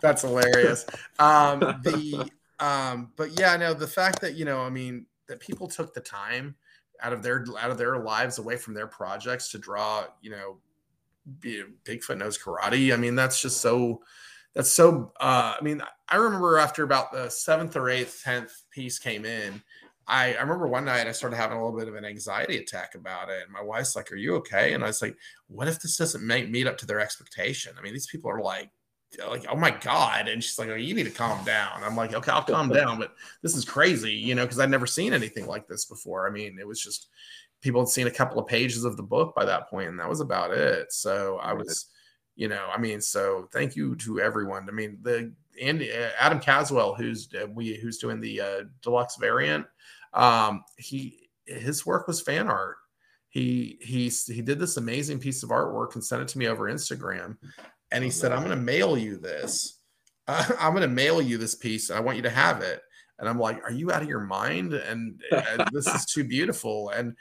[0.00, 0.86] That's hilarious.
[1.18, 5.68] Um, the um, but yeah, no, the fact that you know, I mean, that people
[5.68, 6.54] took the time
[7.02, 10.58] out of their out of their lives away from their projects to draw, you know,
[11.40, 12.92] Bigfoot knows karate.
[12.92, 14.02] I mean, that's just so.
[14.54, 15.12] That's so.
[15.20, 19.62] Uh, I mean, I remember after about the seventh or eighth, tenth piece came in.
[20.08, 22.94] I, I remember one night I started having a little bit of an anxiety attack
[22.94, 23.42] about it.
[23.42, 24.72] And my wife's like, Are you okay?
[24.72, 25.16] And I was like,
[25.48, 27.74] What if this doesn't make, meet up to their expectation?
[27.78, 28.70] I mean, these people are like,
[29.28, 30.28] like, oh my God.
[30.28, 31.82] And she's like, oh, you need to calm down.
[31.82, 34.86] I'm like, okay, I'll calm down, but this is crazy, you know, because I'd never
[34.86, 36.28] seen anything like this before.
[36.28, 37.08] I mean, it was just,
[37.60, 40.08] people had seen a couple of pages of the book by that point, and that
[40.08, 40.92] was about it.
[40.92, 41.86] So I was,
[42.34, 44.66] you know, I mean, so thank you to everyone.
[44.68, 49.16] I mean, the Andy uh, Adam Caswell, who's uh, we who's doing the uh, deluxe
[49.16, 49.66] variant,
[50.12, 52.76] um, he his work was fan art.
[53.28, 56.70] He he he did this amazing piece of artwork and sent it to me over
[56.70, 57.36] Instagram,
[57.90, 59.80] and he said, "I'm going to mail you this.
[60.26, 61.90] Uh, I'm going to mail you this piece.
[61.90, 62.80] I want you to have it."
[63.18, 66.90] And I'm like, "Are you out of your mind?" And, and this is too beautiful.
[66.90, 67.14] And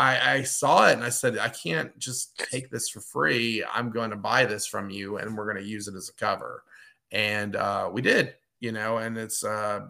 [0.00, 3.62] I, I, saw it and I said, I can't just take this for free.
[3.70, 6.14] I'm going to buy this from you and we're going to use it as a
[6.14, 6.64] cover.
[7.12, 9.80] And uh, we did, you know, and it's, uh,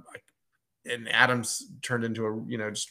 [0.85, 2.91] and Adams turned into a, you know, just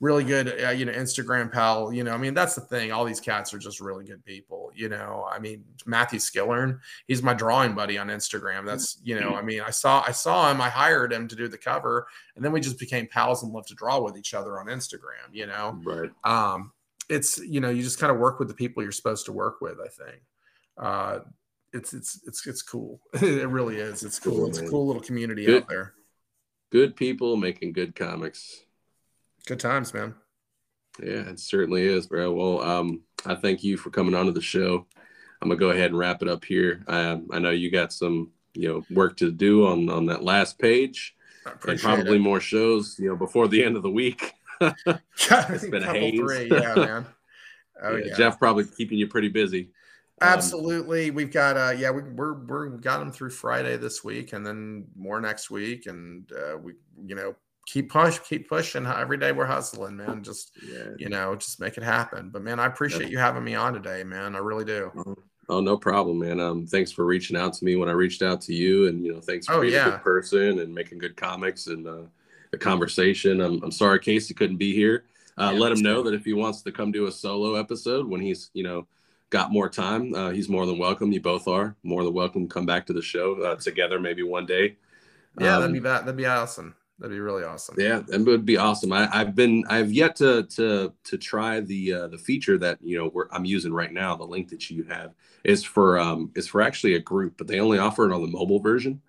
[0.00, 1.92] really good, uh, you know, Instagram pal.
[1.92, 2.92] You know, I mean, that's the thing.
[2.92, 4.70] All these cats are just really good people.
[4.74, 8.66] You know, I mean, Matthew Skillern, he's my drawing buddy on Instagram.
[8.66, 11.48] That's, you know, I mean, I saw I saw him, I hired him to do
[11.48, 14.58] the cover, and then we just became pals and loved to draw with each other
[14.58, 15.32] on Instagram.
[15.32, 16.10] You know, right?
[16.24, 16.72] Um,
[17.08, 19.60] it's you know, you just kind of work with the people you're supposed to work
[19.60, 19.78] with.
[19.80, 20.22] I think.
[20.76, 21.18] Uh,
[21.72, 23.00] it's it's it's it's cool.
[23.14, 24.02] it really is.
[24.02, 24.48] It's cool.
[24.48, 25.94] It's a cool little community out there
[26.74, 28.63] good people making good comics.
[29.46, 30.14] Good times, man.
[31.02, 32.32] Yeah, it certainly is, bro.
[32.32, 34.86] Well, um, I thank you for coming onto the show.
[35.42, 36.82] I'm gonna go ahead and wrap it up here.
[36.86, 40.58] Um, I know you got some, you know, work to do on on that last
[40.58, 41.14] page,
[41.66, 42.22] and probably it.
[42.22, 44.32] more shows, you know, before the end of the week.
[44.60, 46.18] it's been a haze.
[46.18, 46.48] Three.
[46.50, 47.06] Yeah, man.
[47.82, 48.16] Oh, yeah, yeah.
[48.16, 49.72] Jeff probably keeping you pretty busy.
[50.22, 51.08] Um, Absolutely.
[51.08, 54.32] Um, We've got uh yeah, we we're we're we got them through Friday this week
[54.32, 56.74] and then more next week and uh we
[57.04, 57.34] you know
[57.66, 60.90] keep push keep pushing every day we're hustling man just yeah.
[60.98, 62.30] you know just make it happen.
[62.30, 64.34] But man i appreciate you having me on today man.
[64.34, 64.90] I really do.
[64.96, 65.16] Oh,
[65.48, 66.40] oh no problem man.
[66.40, 69.12] Um thanks for reaching out to me when i reached out to you and you
[69.12, 69.88] know thanks for oh, being yeah.
[69.88, 72.02] a good person and making good comics and uh
[72.50, 73.40] the conversation.
[73.40, 75.04] I'm, I'm sorry casey couldn't be here.
[75.36, 78.06] Uh, yeah, let him know that if he wants to come do a solo episode
[78.06, 78.86] when he's you know
[79.30, 81.10] got more time uh, he's more than welcome.
[81.12, 84.22] You both are more than welcome to come back to the show uh, together maybe
[84.22, 84.76] one day.
[85.40, 87.74] Yeah um, that'd be that'd be awesome that'd be really awesome.
[87.78, 88.92] Yeah that would be awesome.
[88.92, 92.98] I, have been i've yet to to to try the uh, the feature that you
[92.98, 95.14] know i'm using right now the link that you have.
[95.44, 98.28] Is for um is for actually a group but they only offer it on the
[98.28, 99.00] mobile version.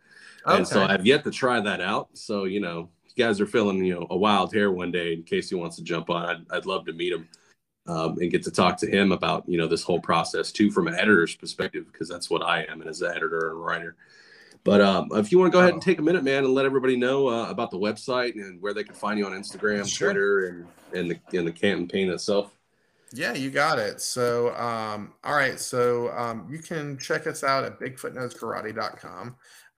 [0.46, 0.58] Okay.
[0.58, 2.10] and so i've yet to try that out.
[2.14, 5.24] So you know you guys are feeling you know a wild hair one day in
[5.24, 7.30] case he wants to jump on i'd, I'd love to meet him
[7.88, 10.88] um, and get to talk to him about you know this whole process too from
[10.88, 13.96] an editor's perspective because that's what I am and as an editor and writer.
[14.66, 16.66] But um, if you want to go ahead and take a minute, man, and let
[16.66, 20.10] everybody know uh, about the website and where they can find you on Instagram, sure.
[20.10, 22.52] Twitter, and and the and the campaign itself.
[23.14, 24.02] Yeah, you got it.
[24.02, 25.60] So, um, all right.
[25.60, 29.36] So um, you can check us out at bigfootknowskarate.com.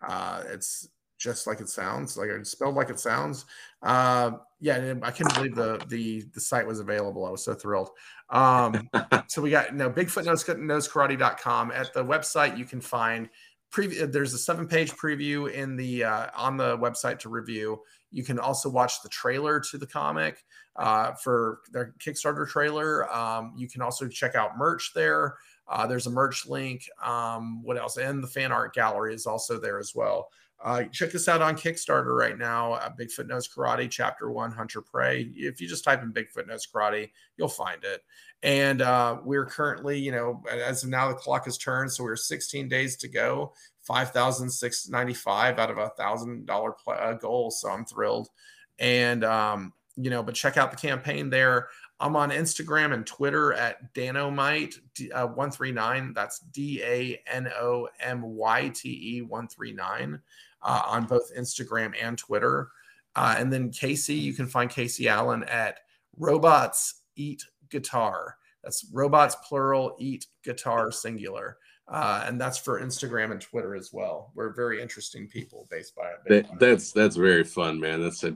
[0.08, 3.46] Uh, it's just like it sounds, like it's spelled like it sounds.
[3.84, 4.32] Uh,
[4.62, 7.26] yeah, I couldn't believe the the the site was available.
[7.26, 7.90] I was so thrilled.
[8.30, 8.90] Um,
[9.28, 11.72] so we got you know bigfootknowskarate.com.
[11.72, 13.28] At the website, you can find
[13.72, 14.12] preview.
[14.12, 17.82] There's a seven page preview in the uh, on the website to review.
[18.12, 20.44] You can also watch the trailer to the comic
[20.76, 23.12] uh, for their Kickstarter trailer.
[23.14, 25.36] Um, you can also check out merch there.
[25.68, 26.84] Uh, there's a merch link.
[27.04, 27.98] Um, what else?
[27.98, 30.30] And the fan art gallery is also there as well.
[30.64, 32.74] Uh, check this out on Kickstarter right now.
[32.74, 35.32] Uh, Bigfoot Knows Karate, Chapter One, Hunter Prey.
[35.36, 38.04] If you just type in Bigfoot Knows Karate, you'll find it.
[38.44, 42.16] And uh, we're currently, you know, as of now, the clock has turned, so we're
[42.16, 43.54] 16 days to go.
[43.82, 47.52] Five thousand six ninety five out of a thousand dollar uh, goal.
[47.52, 48.28] So I'm thrilled.
[48.80, 51.70] And um, you know, but check out the campaign there.
[52.00, 54.76] I'm on Instagram and Twitter at Danomyte
[55.14, 56.14] uh.
[56.14, 60.20] That's D A N O M Y T E one three nine
[60.62, 62.70] uh, on both Instagram and Twitter.
[63.16, 65.80] Uh, and then Casey, you can find Casey Allen at
[66.18, 68.38] Robots Eat Guitar.
[68.64, 71.58] That's robots plural, eat guitar singular.
[71.88, 74.34] Uh, and that's for Instagram and Twitter as well.
[74.36, 76.48] We're very interesting people based by it.
[76.50, 78.02] That, that's that's very fun, man.
[78.02, 78.32] That's a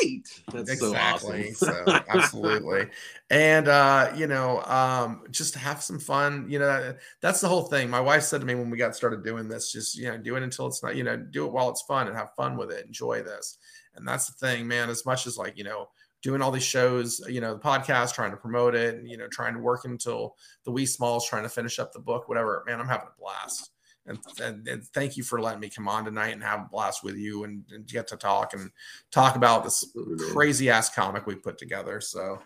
[0.00, 0.42] dynamite.
[0.52, 1.52] That's exactly.
[1.52, 1.84] so awesome.
[1.86, 2.86] so, absolutely.
[3.30, 6.46] And uh, you know, um, just have some fun.
[6.48, 7.90] You know, that's the whole thing.
[7.90, 10.36] My wife said to me when we got started doing this, just you know, do
[10.36, 10.96] it until it's not.
[10.96, 12.86] You know, do it while it's fun and have fun with it.
[12.86, 13.58] Enjoy this.
[13.96, 14.90] And that's the thing, man.
[14.90, 15.88] As much as like you know
[16.22, 19.28] doing all these shows, you know, the podcast, trying to promote it, and, you know,
[19.28, 22.62] trying to work until the wee smalls, trying to finish up the book, whatever.
[22.66, 23.69] Man, I'm having a blast.
[24.06, 27.04] And, and, and, thank you for letting me come on tonight and have a blast
[27.04, 28.70] with you and, and get to talk and
[29.10, 29.84] talk about this
[30.32, 32.00] crazy ass comic we put together.
[32.00, 32.40] So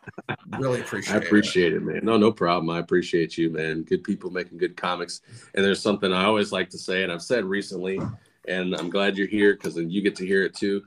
[0.59, 1.23] really appreciate it.
[1.23, 1.77] I appreciate it.
[1.77, 2.01] it, man.
[2.03, 2.71] No, no problem.
[2.71, 3.83] I appreciate you, man.
[3.85, 5.21] Good people making good comics.
[5.55, 8.01] And there's something I always like to say, and I've said recently,
[8.49, 10.83] and I'm glad you're here because then you get to hear it too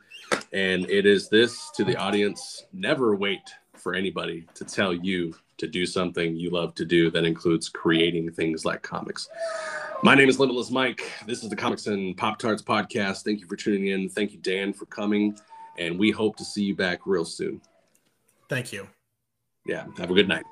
[0.53, 3.41] and it is this to the audience never wait
[3.73, 8.31] for anybody to tell you to do something you love to do that includes creating
[8.31, 9.29] things like comics.
[10.03, 11.11] My name is Limitless Mike.
[11.25, 13.23] This is the Comics and Pop Tarts podcast.
[13.23, 14.09] Thank you for tuning in.
[14.09, 15.37] Thank you, Dan, for coming.
[15.77, 17.61] And we hope to see you back real soon.
[18.49, 18.87] Thank you.
[19.65, 19.85] Yeah.
[19.97, 20.43] Have a good night.